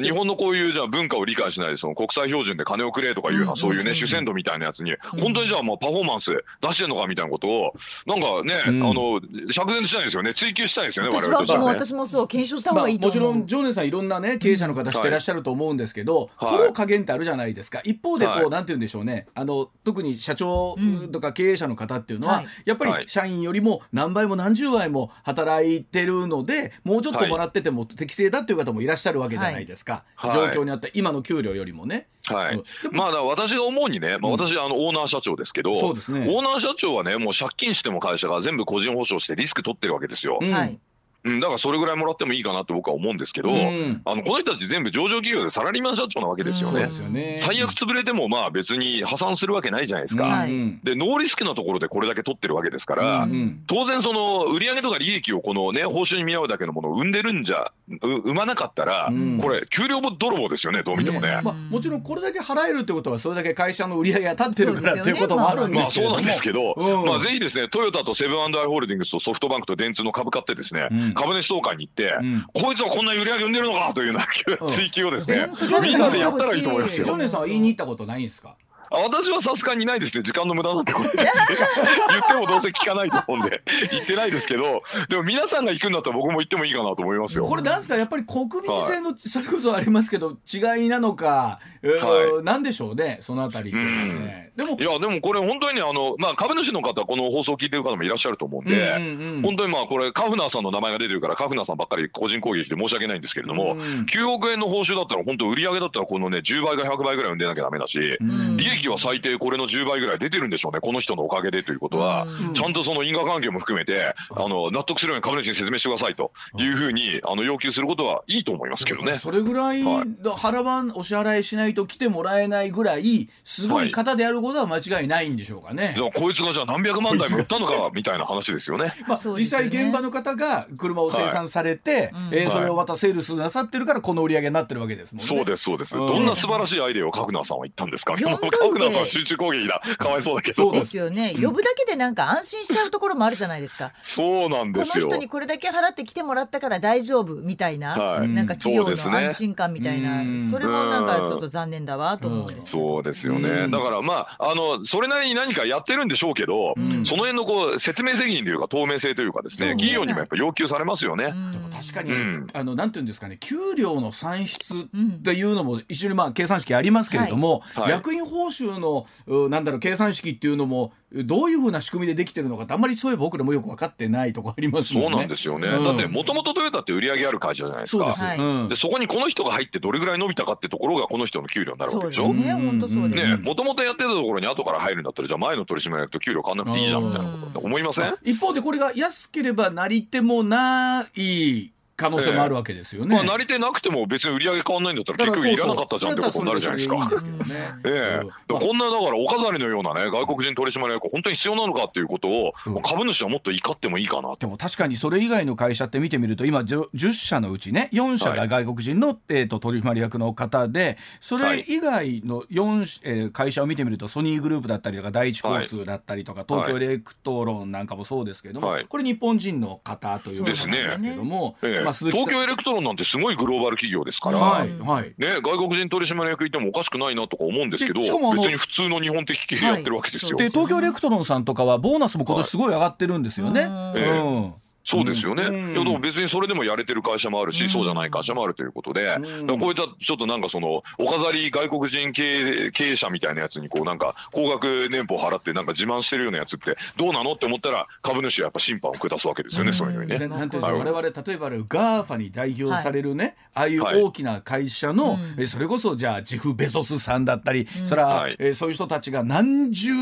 [0.00, 7.74] 日本のこういうじゃあ文化を理解しないでその国際標準で金をくれとかいうようなそういうね主戦度みたいなやつに本当にじゃあもうパフォーマンス出してんのかみたいなことを
[8.06, 10.34] なんかね、あの釈然としたいですよね。
[10.34, 17.80] 追求したいですよね我々としては、ね、私もそう検証した方がいいもちろん常念さんいろんなね経営者の方してらっしゃると思うんですけど、この加減ってあるじゃないですか。
[17.84, 19.26] 一方でこう、なんて言うんでしょうね。
[19.34, 20.76] あの特に社長
[21.12, 32.06] とか経営者の方っていうのは、やっぱり社員よりも何倍も何十倍も働いてるのでもうちょっともらってても適正だっていう方もいらっしゃるわけじゃないですか、状況にあった今の給料よりもね。
[32.24, 40.38] はい、まあ私が思うにね、まあ、私あのオーナー社長ですけど、そうですね、オーナー社長はねもう借金しても会社が全部個人保証してリスク取ってるわけですよ。
[40.40, 40.70] はい。
[40.70, 40.80] うん、
[41.24, 46.82] だからそれぐらいもらってもいいかなって僕は思うんですけど、うん、あのこの人たち全部上場企業でサラリーマン社長なわけですよね。
[46.82, 47.36] うん、ね。
[47.38, 50.44] 最悪潰れてもまあ別に破産するわけないじゃないですか。
[50.44, 53.26] うん、でノーリスクなところでこれだけ取ってるわけですから、
[53.66, 59.10] 当然その売上とか利益をこのね報酬に見合うだけのものを生んでるんじゃ生まなかったら、
[59.40, 66.74] これ給料泥棒ですよねどう見てもね、ね、まあ、もちろんこれだけ払えるってことはそれだけ会社の売り上げが立ってるからっていうこともあるんですけど、まあ、そうなんですけど、
[67.06, 75.48] まあぜひですねトヨタとセブンアイ・ホールディングスとソフトバンクと電通の株買ってですね、株主総会にって、うん、こいつはこんな売り上げ生んでるのかというような追求をですね、
[75.82, 77.06] みんなでやったらいいと思いますよ。
[77.06, 78.56] ジョネさんは言いに行ったことないんですか？
[78.90, 80.22] 私はさすがにないですね。
[80.22, 83.62] 時間の無駄なんてこれ 言ってもどうせ聞かないと思うんで。
[83.90, 84.82] 言ってないですけど。
[85.08, 87.44] でも皆さんが行くんだったら僕も行ってもいいかなと思いますよ。
[87.46, 87.96] これなんですか？
[87.96, 119.14] やっぱり国民性の、それこそありますけど違いなのか、はい、なんでしょうねそのあたりってね、でもいやでもこれ本当にあのまあ株主の方この放送を聞いてる方もいらっしゃると思うんで、うんうんうん、本当にまあこれカフナーさんの名前が出てるからカフナーさんばっかり個人攻撃で申し訳ないんですけれども、うん、9億円の報酬だったら本当売上だったらこのね10倍か100倍ぐらい生んでなきゃダメだし、うん、利益は最低これの10倍ぐらい出てるんでしょうねこの人のおかげでということは、うん、ちゃんとその因果関係も含めてあの納得するように株主に説明してくださいというふうにあの要求することはいいと思いますけどね。
[119.14, 125.96] それぐらい、はい、腹番お支払いしないと来てもらえないぐらいすごい方であることは間違いないんでしょうかね。
[125.98, 128.94] はい、こいつがじゃあ何百万台も売ったのかみたいな話ですよね。
[129.06, 135.26] まあ、実際現場の方が車を生産されて、はい、えー、それをまたセールスなさってるからこの売り上げになってるわけですもんね。
[135.26, 135.94] そうですそうです。
[135.94, 138.14] どんな素晴らしいアイデアを角野さんは言ったんですか？
[138.16, 139.82] いや本ワグナーさん集中攻撃だ。
[139.98, 140.54] かわいそうだけど。
[140.54, 143.92] そうですよね、呼ぶだけでなんか安心しちゃうところもあるじゃないですか。
[144.02, 145.04] そうなんですよ。
[145.06, 156.74] この人にこれだけ払って来てもらったから大丈夫みたいな、はい、なんか企業の安心感みたいな、そそれもなんかちょっと残念だわと思うんです、そうですよね、だからまああのそれなりに何かやってるんでしょうけど、
[157.04, 161.24] その辺のこう説明責任というか透明性というかですね企業にもやっぱ要求されますよね。
[161.26, 162.12] でも確かに、
[162.52, 169.06] あのなんていうんですかね給料の算出っていうのも一緒にまあ計算式ありますけれども、役員報酬の
[169.48, 175.08] なんだろう計算式っていうのもどういうふうな仕組みでできてるのかってあんまりそういえば僕らもよく分かってないとこありますもんね。
[175.10, 175.68] そうなんですよね。
[175.68, 178.14] うん、だってもともとトヨタって売り上げある会社じゃないですか。
[178.14, 182.32] そで、うん、そこにこの人が入ってどれぐらい伸びたかってところがこの人の給料になるわけでしょ。
[182.32, 183.36] ね、本当そうですね。
[183.36, 188.16] もともとやってたところに後から入るんだったらじゃあ前の取締役と給料変わんなくていいじゃんみたいなことって思いません？
[188.24, 193.16] 一方でこれが安ければなり手もない可能性もあるわけですよね。
[193.16, 197.10] えー、まあ、なり手なくても別に売り上げ変わんないんだったら結局いらなかったじゃんってことになるじゃないですか。
[197.84, 198.44] ええ。
[198.48, 221.70] こんなだからお飾りのようなね外国人取締役本当に必要なのかっていうことを、うん、株主はもっと怒ってもいいかなでも確かにそれ以外の会社って見てみると今 10, 10社のうちね4社が外国人の、はい、えーと、取締役の方でそれ以外の4、えー、会社を見てみるとソニーグループだったりとか第一交通だったりとか、はい、東京エレクトロンなんかもそうですけども、はい、これ日本人の方ということなんですけども、ね。
[221.70, 225.14] えー、まあ、東京エレクトロンなんてすごいグローバル企業ですから、はいはい。
[225.18, 230.36] ね、外国人取締役いてもおかしくないなとか思うんですけど別に普通の日本的経営やってるわけですよ。
[230.36, 233.60] で東京エレクトロンさんとかはボーナスも今年すごい上がってるんですよね。
[233.62, 233.66] は
[233.96, 250.28] い、えーそうですよね、うん、いやでも別にそれでもやれてる会社もあるし、うん、そうじゃない会社もあるということで、うん、こういったちょっとなんかそのお飾り外国人経営者みたいなやつにこうなんか高額年俸払ってなんか自慢してるようなやつってどうなのって思ったら株主はやっぱ審判を下すわけですよね、そういうふうにね。
[250.28, 259.92] なんていう我々例えば GAFA に代表されるね、はい、ああいう大きな会社の、はい、それこそじゃあジェフ・ベゾスさんだったり、それは、はい、えー、そういう人たちが何十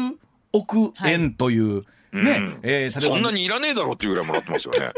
[0.53, 4.93] 億円という、ね、うん、えー、そんなにいらねえだろうっていうぐらいもらってますよね。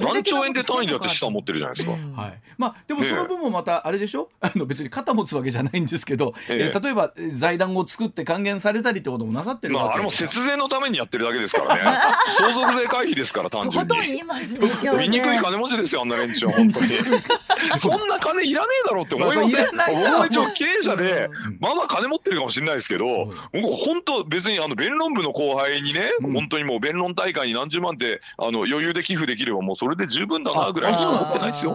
[0.00, 1.92] 何兆円で単位だって資産持ってるじゃないですか。
[2.22, 2.40] はい。
[2.58, 4.30] まあでもその分もまたあれでしょ？
[4.40, 11.82] あの別に肩持つわけじゃないんですけど、えー、例えば財団を作って還元されたりってこともなさってるまああれも節税のためにやってるだけですからね。
[12.36, 13.90] 相続税回避ですから単純に。
[14.06, 14.68] 言いますね。
[14.80, 16.88] 醜い金持ちですよあんな連中は本当に。
[17.78, 19.66] そんな金いらねえだろうって思いません？
[19.66, 31.72] 僕は一応経営者でまだ金持ってるかもしれないですけど、僕本当別にあの弁論部の後輩にね、本当にもう弁論大会に何十万ってあの余裕で寄付できればもうそれで十分だなぐらいしか思ってないですよ。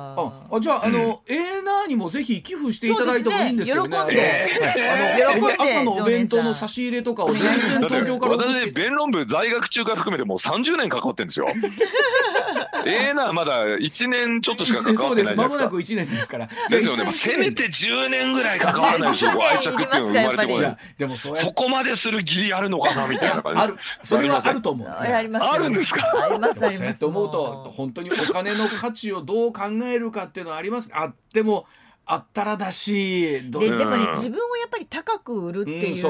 [0.51, 3.97] あじゃあ、あの、うん、エーナーにもぜひ寄付していただいてもいいんですけどね。
[3.97, 11.47] 喜んで、あの朝のお弁当の差し入れとかを全然東京から私弁論部在学中から含めてもう30年関わってるんですよ。
[12.85, 15.57] エーナーまだ1年ちょっとしか関わってないじゃないですか。
[15.57, 16.49] まもなく1年ですから。
[16.69, 17.11] ですよね。
[17.11, 19.29] せめて10年ぐらい関わらない でしょ。
[19.29, 20.77] 愛着っていうのが生まれてこない。
[20.97, 23.61] でもそこまでする義理あるのかなみたいな感じ。
[23.61, 23.77] ある。
[24.03, 24.87] それはあると思う。
[24.87, 25.45] あります。
[25.45, 26.01] あるんですか？
[26.23, 26.99] ありますあります。
[26.99, 30.89] と思うと本当にお金の価値をどう考えるかっていうのはあります。
[30.93, 31.65] あっても。
[32.07, 36.07] あったらだしででもね自分をやっぱり高く売るっていう術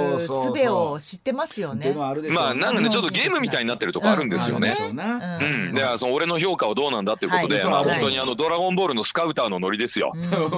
[0.68, 1.93] を知ってますよね。
[1.93, 2.10] ま
[2.50, 4.76] あなんかねちょっとゲームみたいになってるとこあるんですよね。
[4.80, 4.93] う
[5.46, 10.14] ん、でその俺の評価はどうなんだっていうことで、まあ本当にあのドラゴンボールのスカウターのノリですよ。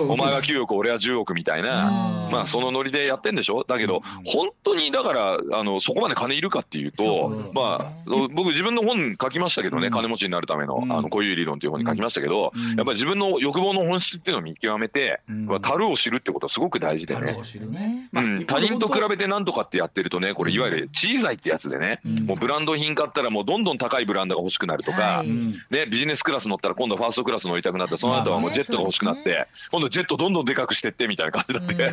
[0.08, 3.64] お前は9億俺は10億みたいな、まあそのノリでやってんでしょ？
[3.64, 7.92] だけど本当にだからあのそこまで金いるかっていうと、まあ
[8.34, 15.22] 僕自分の本書きましたけどね、金持ちになるためのあのこういう理論っていう本に書きましたけど、やっぱり自分の欲望の本質っていうのを見極めて。
[15.48, 17.38] は樽を知るってことはすごく大事でね。
[18.14, 31.92] うん、他人と比べて何とかってやってるとねこれいわゆるチーザイってやつでね、うん、もうブランド品買ったらもうどんどん高いブランドが欲しくなるとか、はい、ね、ビジネスクラス乗ったら今度ファーストクラス乗りたくなってその後はもうジェットが欲しくなって、ね、今度ジェットどんどんでかくしてってみたいな感じになって、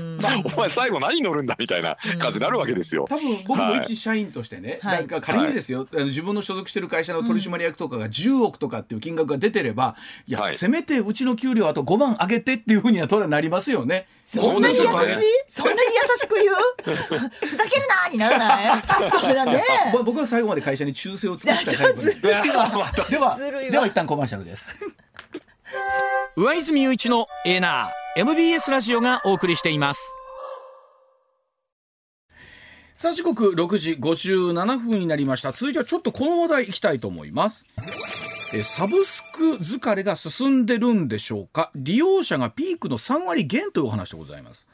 [0.55, 3.07] お前最後何乗るんだみたいな感じになるわけですよ。
[3.09, 14.07] 多分僕も一社員としてね、はい、なんか仮にですよ、はい、自分の所属してる会社の取締役とかが10億とかっていう金額が出てればいや、せめてうちの給料あと5万上げてっていうふうにはなりますよね。
[14.23, 14.91] そんなに優しい？
[15.47, 16.55] そんなに優しく言う？
[17.47, 18.83] ふざけるなにならない？
[19.11, 19.63] そうだね。
[20.05, 22.05] 僕は最後まで会社に忠誠を尽くしたタイプ。
[22.05, 22.31] でで
[23.19, 23.37] は
[23.71, 24.77] では一旦コマーシャルです。
[26.37, 30.01] 上泉雄一のエナー MBS ラジオがお送りしています。
[32.97, 35.51] さあ時刻6時57分になりました。
[35.51, 37.65] 続いてはちょっとこの話題いきたいと思います。
[38.55, 41.73] えサブスク疲れが進んでるんでしょうか？
[41.75, 44.67] 利用者がピークの3割減というお話でございます。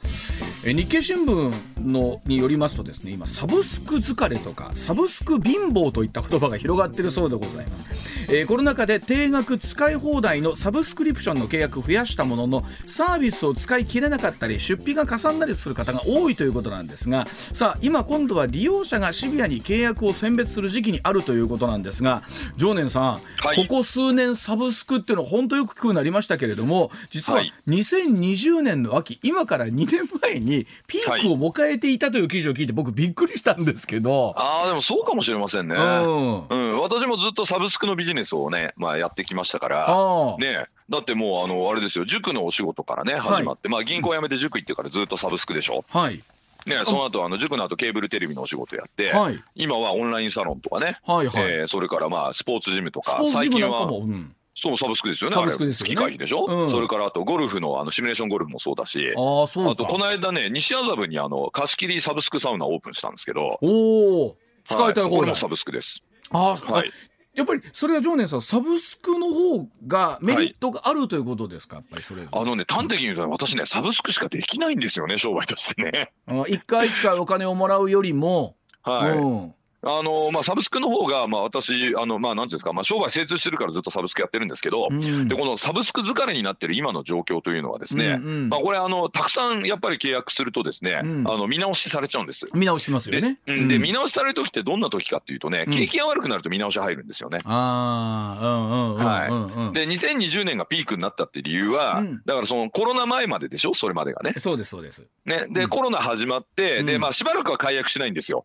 [0.63, 22.23] え日経新聞のによりますとですね今サブスク疲れとかサブスク貧乏といった言葉が広がっているそうでございます、えー、コロナ禍で定額使い放題のサブスクリプションの契約を増やしたもののサービスを使い切れなかったり出費がかさんだりする方が多いということなんですがさあ今今度は利用者がシビアに契約を選別する時期にあるということなんですが
[22.57, 23.21] 常念さん、は
[23.55, 40.37] い、ここ数年サブスクっていうのは本当よく聞くようになりましたけれども実は2020年の秋今から2年前にピークを迎えていたという記事を聞いて僕びっくりしたんですけど、ああでもそうかもしれませんね、うん、うん、私もずっとサブスクのビジネスをね、まあ、やってきましたから。
[40.41, 40.67] ね。
[40.89, 42.05] だってもうあのあれですよ。
[42.05, 45.85] 塾のお仕事からね始まって、はい、まあ銀行辞めて塾行ってからずっとサブスクでしょ。
[45.91, 46.21] はい。
[46.67, 55.37] ね、その後あの塾の後ケーブルテレビのお仕事やって、はい、今はオンラインサロンとかね、はいはい、えー、それからまあスポーツジムとか最近は、うん、そうサブスクですよね。
[55.37, 55.95] サブスクですよね。
[55.95, 66.03] 月会費でしょ、うん、それからあとゴルフのあのシミュレーションゴルフもそうだし、あそうあとこの間ね西麻布にあの貸し切りサブスクサウナオープンしたんですけど、おお使いたいこれもサブスクです。
[66.31, 66.91] あはい。
[67.33, 76.13] やっぱりそれは常念さんサブスクの方がメリットがあるということですか、やっぱりそれあのね端的に言うと私ねサブスクしかできないんですよね商売としてね。
[76.49, 92.45] 一回一回お金をもらうよりも、はい、うんあのまあ、サブスクの方がまあ私あのまあなんですかまあ商売精通してるからずっとサブスクやってるんですけど、うん、でこのサブスク疲れになってる今の状況というのはですね、うんうん、まあこれあのたくさんやっぱり契約するとですね、うん、あの見直しされちゃうんです。
[92.53, 93.39] 見直しますよね。
[93.47, 97.39] で,、で見直しされる時ってどんな時かっていうとね、景気が悪くなると見直し入るんですよね。
[97.45, 99.75] ああうんうんはい。
[99.75, 104.35] で2020年がピークになったって理由は、だからそのコロナ前まででしょそれまでがね。
[104.39, 105.03] そうですそうです。
[105.25, 108.45] ねで、コロナ始まって、でまあしばらくは解約しないんですよ。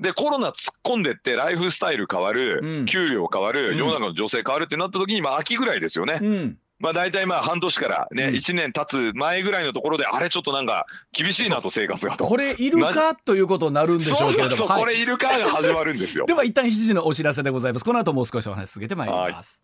[0.00, 6.18] でコロナ突っ込んでってライフスタイル変わる、うん、給料変わる、うん、世の中の女性変わるってなった時にまあ秋ぐらいですよね。
[6.20, 12.26] うんまあ大体まあ半年からね、1年経つ前ぐらいのところで、あれちょっとなんか厳しいなと生活がと。
[12.26, 14.48] これいるかということになるんでしょうけれども。
[14.50, 16.26] そうそう、はい、これいるかが始まるんですよ。
[16.28, 17.84] では一旦7時のお知らせでございます。
[17.84, 19.62] この後もう少しお話続けてまいります。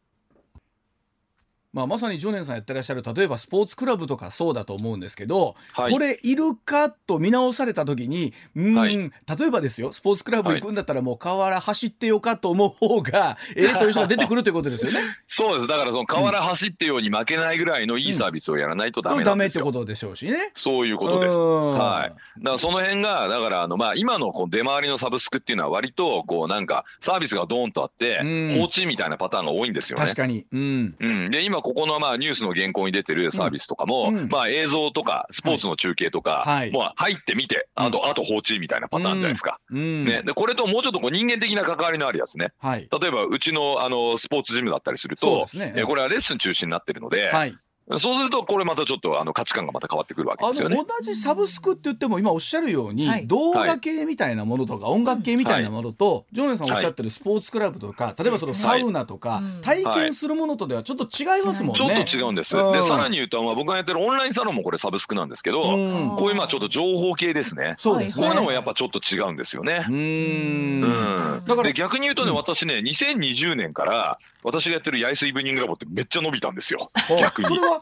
[1.72, 9.10] まあ、まさに常念さんやってらっしゃる例えばスポーツクラブとかそうだと思うんですけど、はい、これいるかと見直された時にうん、はい、例
[9.46, 15.00] えばですよスポーツクラブ行くんだったらもう河原走ってよかと思う方がええという人が出てくるということですよね。
[15.26, 19.64] そうですだからその河原走ってように負けないぐらいのいいサービスをやらないとダメなんですよ。
[19.64, 20.50] うん、ダメってことでしょうしね。
[20.54, 21.36] そういうことです。
[21.36, 22.40] はい。
[22.40, 30.04] だからその辺がだからあのまあ今のこう出回りのサブスクっていうのは割とこうなんかサービスがドーンとあって、放置みたいなパターンが多いんですよね。
[30.04, 30.46] 確かに。
[30.52, 30.94] うん。
[31.00, 39.60] うん、で今ここのまあニュースの原稿に出てるサービスとかも、うん、まあ映像とかスポーツの中継とか、はい、もう入ってみて、あと、あと放置みたいなパターンじゃないですか。
[39.70, 42.52] うん、ね、でこれともうちょっとこう人間的な関わりのあるやつね。
[42.58, 47.56] はい、例えばうちのあのスポーツジムだったりすると、ね、えこれはレッスン中心になってるので、はい、
[47.98, 50.76] そうするとこれまたちょっとあの価値観がまた変わってくるわけですよね。
[50.76, 61.74] 同じサブスクって言っても今おっしゃるように、はい、動画系みたいなものとか音楽系みたいなものと、はい、ジョネさんおっしゃってるスポーツクラブとか、はい、例えばそのサウナとか、体験するものとではちょっと違いますもんね。
[61.74, 62.54] ちょっと違うんです。
[62.54, 67.74] でさらに言うと、まあ、僕がやってるオンラインサロンもこれサブスクなんですけど、こういうまあちょっと情報系ですね。
[67.78, 68.22] そうですね。
[68.22, 69.84] こういうのもやっぱちょっと違うんですよね。
[69.88, 71.42] うん。
[71.46, 76.90] だから逆に言うとね、私ね2020年から私がやってるヤイスイブニングラボってめっちゃ伸びたんですよ。
[77.20, 77.48] 逆に。
[77.48, 77.81] それは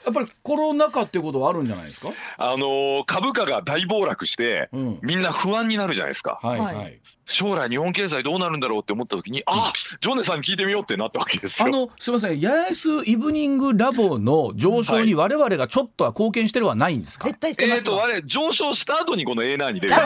[0.05, 2.09] やっぱりコロナ禍っていうことはあるんじゃないですか？
[2.37, 6.39] あのー、株価が大暴落して、うん、みんな不安になるじゃないですか。
[6.41, 6.99] はいはい。
[7.25, 9.71] 将来日本経済どうなるんだろうって思った時に、あ、
[10.01, 11.67] ジョネさんに聞いてみようってなったわけですよ。
[11.67, 19.93] あの、すみません、八重洲イブニングラボの上昇に我々がちょっとは貢献してるはないんですか、絶対してますえっ、ー、と、あれ、上昇した後にこの A9 に出る。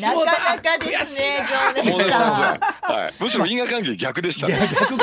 [0.00, 1.46] なかなかですね、
[1.84, 2.60] 常連さん。
[2.92, 4.70] はい、むしろ因果関係逆でしたね。
[4.72, 4.94] 逆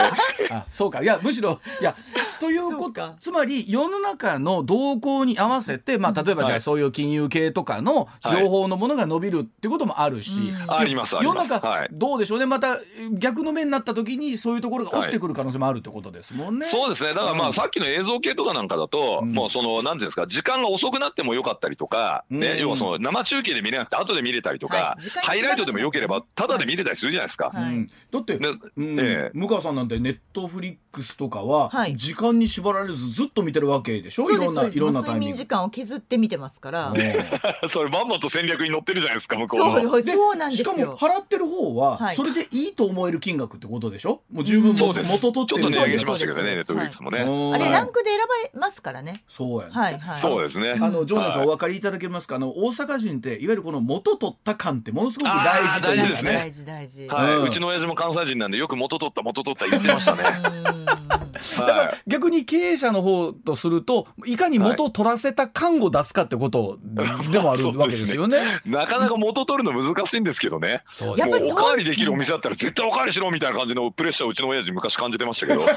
[0.53, 1.95] あ、そうか、いや、むしろ、いや、
[2.39, 10.31] ということつまり世の中の動向に合わせて、まあ、例えばじゃあそういう金融系とかの情報のものが伸びるってこともあるし、
[10.67, 12.45] あります世の中どうでしょうね。
[12.45, 12.79] また
[13.11, 16.65] 逆の目になった時にそういうところが落ちてくる可能性もあるってことですもんね。
[16.65, 17.09] そうですね。
[17.09, 27.51] だからまあさっきの映像系とかなんかだと、もうそのなんていうんですか時間が遅くなってもよかったりとか、ね要はその生中継で見れなくて後で見れたりとか、ハイライトでもよければただで見れたりするじゃないですか。
[28.11, 28.39] だって、
[29.33, 34.29] 向川さんなんてネットフリックスとかは時間間に縛られずずっと見てるわけでしょ？
[34.31, 35.25] いろんないろんなタイミング。
[35.25, 36.93] 睡眠時間を削って見てますから。
[37.69, 39.81] それまんまと戦略に乗ってるじゃないですか向こうの。
[39.81, 40.73] そうそうなんですよ。
[40.73, 44.21] しかも払ってる方はそれでいいと思える金額ってことでしょ？
[44.31, 47.19] もう十分元取ってるちょっと値上げしましたけどねネットフリックスもね。
[47.19, 49.23] あれランクで選ばれますからね。
[49.27, 49.73] そうやね。
[49.73, 50.19] はいはい。
[50.19, 50.71] そうですね。
[50.71, 52.35] あのジョーナさんお分かりいただけますか？
[52.35, 56.33] あの大阪人っていわゆるこの元取った感ってものすごく大事というかね。
[56.33, 57.35] 大事大事はい。
[57.37, 60.23] うちの親父も関西人なんでよく元取った元取った言ってましたね。
[61.57, 66.79] だから逆に経営者の方とするといかに元を取らせた感を出すかってこと
[67.31, 68.37] でもあるわけですよね。
[68.47, 70.81] ね、なかなか元取るの難しいんですけどね。
[71.17, 75.59] やっぱりおかわりできるお店だったら絶対おかわりしろみたいな感じのプレッシャーうちの親父昔感じてましたけど。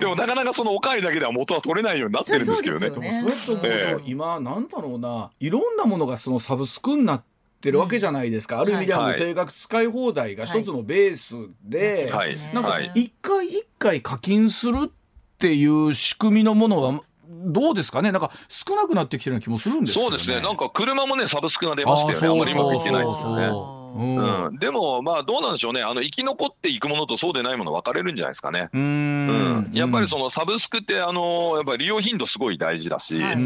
[0.00, 2.90] でもなかなかそのおかわりだけでは元は取れないようになってるんですけどね。
[2.90, 3.24] ね。
[3.34, 5.30] それと、えー、今なんだろうな。
[5.40, 14.90] いろんなものがそのサブスクになってってるわけじゃないですか、うん、ある意味では定額使い放題が一つのベースで、はい、なんか一回一回課金するっ
[15.38, 17.00] ていう仕組みのものは
[17.30, 18.10] どうですかね？
[18.10, 20.40] なんか少なくなってきてるような気もするんですけど、ね、そうですね。
[20.40, 22.26] なんか車もねサブスクが出ましたよね。
[22.26, 23.78] あまりうまくいってないですよね。
[23.94, 25.82] うん、でもまあどうなんでしょうね。
[25.82, 28.70] あの生き残っていくものとそうでないもの分かれるんじゃないですかね。
[28.72, 33.36] うん、やっぱりそのサブスクってあのやっぱり利用頻度すごい大事だし、はい、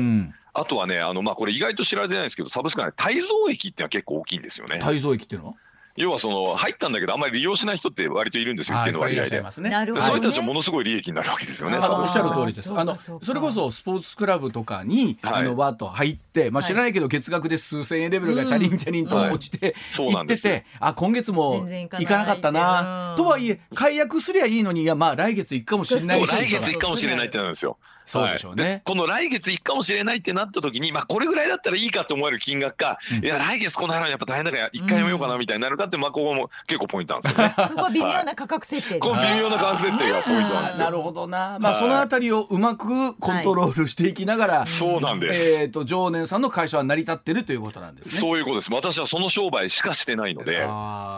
[0.54, 4.80] あとはねあのまあこれ意外と知られてないんですけどサブスクは、ね、滞蔵益っていうのは結構大きいんですよね。
[4.82, 5.48] 滞蔵益っていうの？
[5.48, 5.54] は
[5.94, 11.76] 要はその入ったんだけどあんまり利用しない人って割といるんですよっていうのは嫌いで、ね、そういう人たちはものすごい利益になるわけですよね。
[11.76, 12.72] おっしゃる通りです。
[12.72, 23.14] あのそれこそスポーツクラブとかに、はい、あのわっと入って、まあ知らないけど月額で数千円レベルがチャリンチャリンと落ちて、うん、行ってて、あ今月も行かなかったな。
[23.18, 27.76] とはいえ解約すりゃいいのにいやまあ来月行くかもしれない来月行くかもしれないってなるんですよ。
[28.06, 37.54] そうでしょうね、はい、この来月行くかもしれないってなった時に、まあ、これぐらいだったらいいかと思える金額か、うん、いや来月この払うのやっぱ大変だから一回やめようかなみたいになるかって、まあ、ここも結構ポイントなんですよね。
[37.56, 40.84] ここは微妙な価格設定、はい、この微妙な価格設定がポイントなんですよ。
[40.84, 45.60] なるほどな、まあ、そのあたりをうまくコントロールしていきながら、はい、そうなんです。
[45.60, 48.20] えっ、ー、と常年さんの会社は成り立ってるということなんですね。
[48.20, 48.72] そういうことです。
[48.72, 50.52] 私はその商売しかしてないので。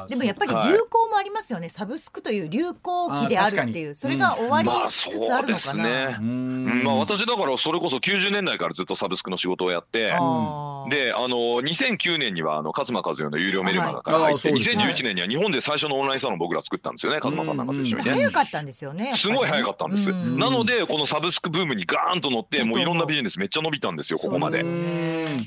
[0.09, 1.69] でもやっぱり流行もありますよね。
[1.69, 5.85] サブスクという流行期であるっていう、それが終わりつつあるのかな。
[5.85, 10.11] まあ、ね、まあ私だからそれこそ90年代からずっとサブスクの仕事をやって、
[10.89, 18.05] であの2009年にはあの勝間和代の有料メルマガから入って、はい、2011年には日本で最初のオンラインサロン僕ら作ったんですよね勝間さんなんかと一緒に。
[18.05, 18.11] ね。
[18.11, 19.13] 早かったんですよね。
[19.15, 20.13] すごい早かったんです。
[20.13, 24.65] なのでこのサブスクブームにガーンと乗ってもういろんなビジネスめっちゃ伸びたんですよここまで。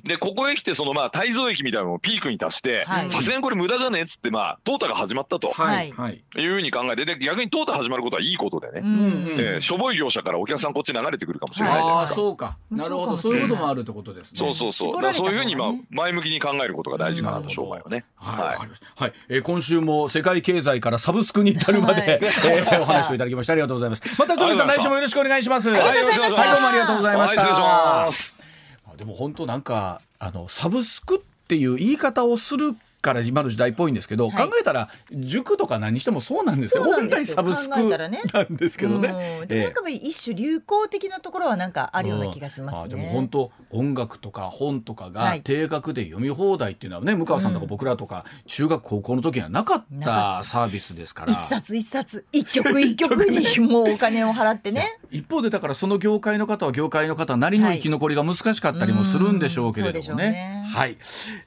[0.04, 6.48] でここへ来てそのまあ滞蔵駅みたいなのをピークに達してさすがにこれ無駄じゃねえっつってまあ淘汰が始まったと、はい、い。
[6.48, 12.16] うふうに考えてで逆に淘汰始まることはいいことでね、えー、しょぼい業者からお客さんこっち流れてくるかもしれないじゃないですか。
[12.16, 14.40] そうかなるほどそういうこともあるってことですね。
[14.40, 15.14] そうそうそう。
[15.14, 18.06] そういうふうにまあ前向きに考えることが大事かなと商売はね。
[18.16, 19.02] はい。
[19.02, 19.14] はい。
[19.30, 24.04] え今週も世界経済からサブスクに至るまで、えお話をいただきましてありがとうございます。
[24.20, 25.70] またジョーさん来週もよろしくお願いします。
[25.70, 26.52] はい、よろしくお願いします。
[26.52, 27.42] どうもありがとうございました。
[27.42, 28.40] 失礼します。
[28.98, 32.76] でも本当なんかあのサブスクっていう言い方をする
[33.08, 36.84] から今の時代っぽいんですけど、はい、考えたら塾とか何してもそうなんですよ。
[36.84, 38.08] 本来サブスクな
[38.44, 39.46] んですけどね。
[39.48, 42.84] でもなんか一種流行的なところはなんかあるような気がします、ね。
[42.84, 51.32] うん、でも本当音楽とか本とかが定額で読み放題っていうのはね、向川さんとか僕らとか中学高校の時にはなかったサービスですから。
[51.32, 52.26] 一冊一冊。
[52.34, 55.00] 一曲一曲にもうお金を払ってね。
[55.12, 60.24] 一方でだからその業界の方は業界の方なりの生き残りが難しかったりもするんでしょうけれどもね。
[60.26, 60.68] はい、ね。
[60.68, 60.98] はい、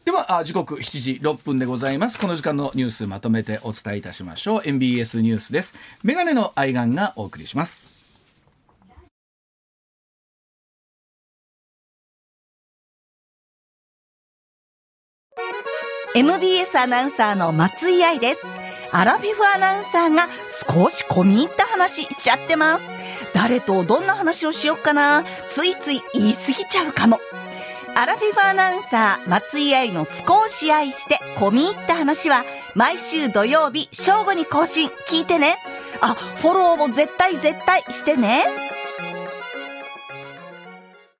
[0.04, 2.18] では時刻7時6分でございます。
[2.18, 7.90] この時間のニュースまとめてお伝えいたしましょう MBS ニュースですメガネの愛玩がお送りします
[16.14, 18.46] MBS アナウンサーの松井愛です
[18.92, 22.90] アラフィフアナウンサーが少し込み入った話しちゃってます
[23.32, 27.20] 誰とどんな話をしよっかなついつい言い過ぎちゃうかも
[28.00, 32.44] アラフィフアナウンサー松井愛の少し愛して込み入った話は
[32.74, 34.88] 毎週土曜日正午に更新。
[35.06, 35.58] 聞いてね。
[36.00, 38.44] あフォローも絶対絶対してね。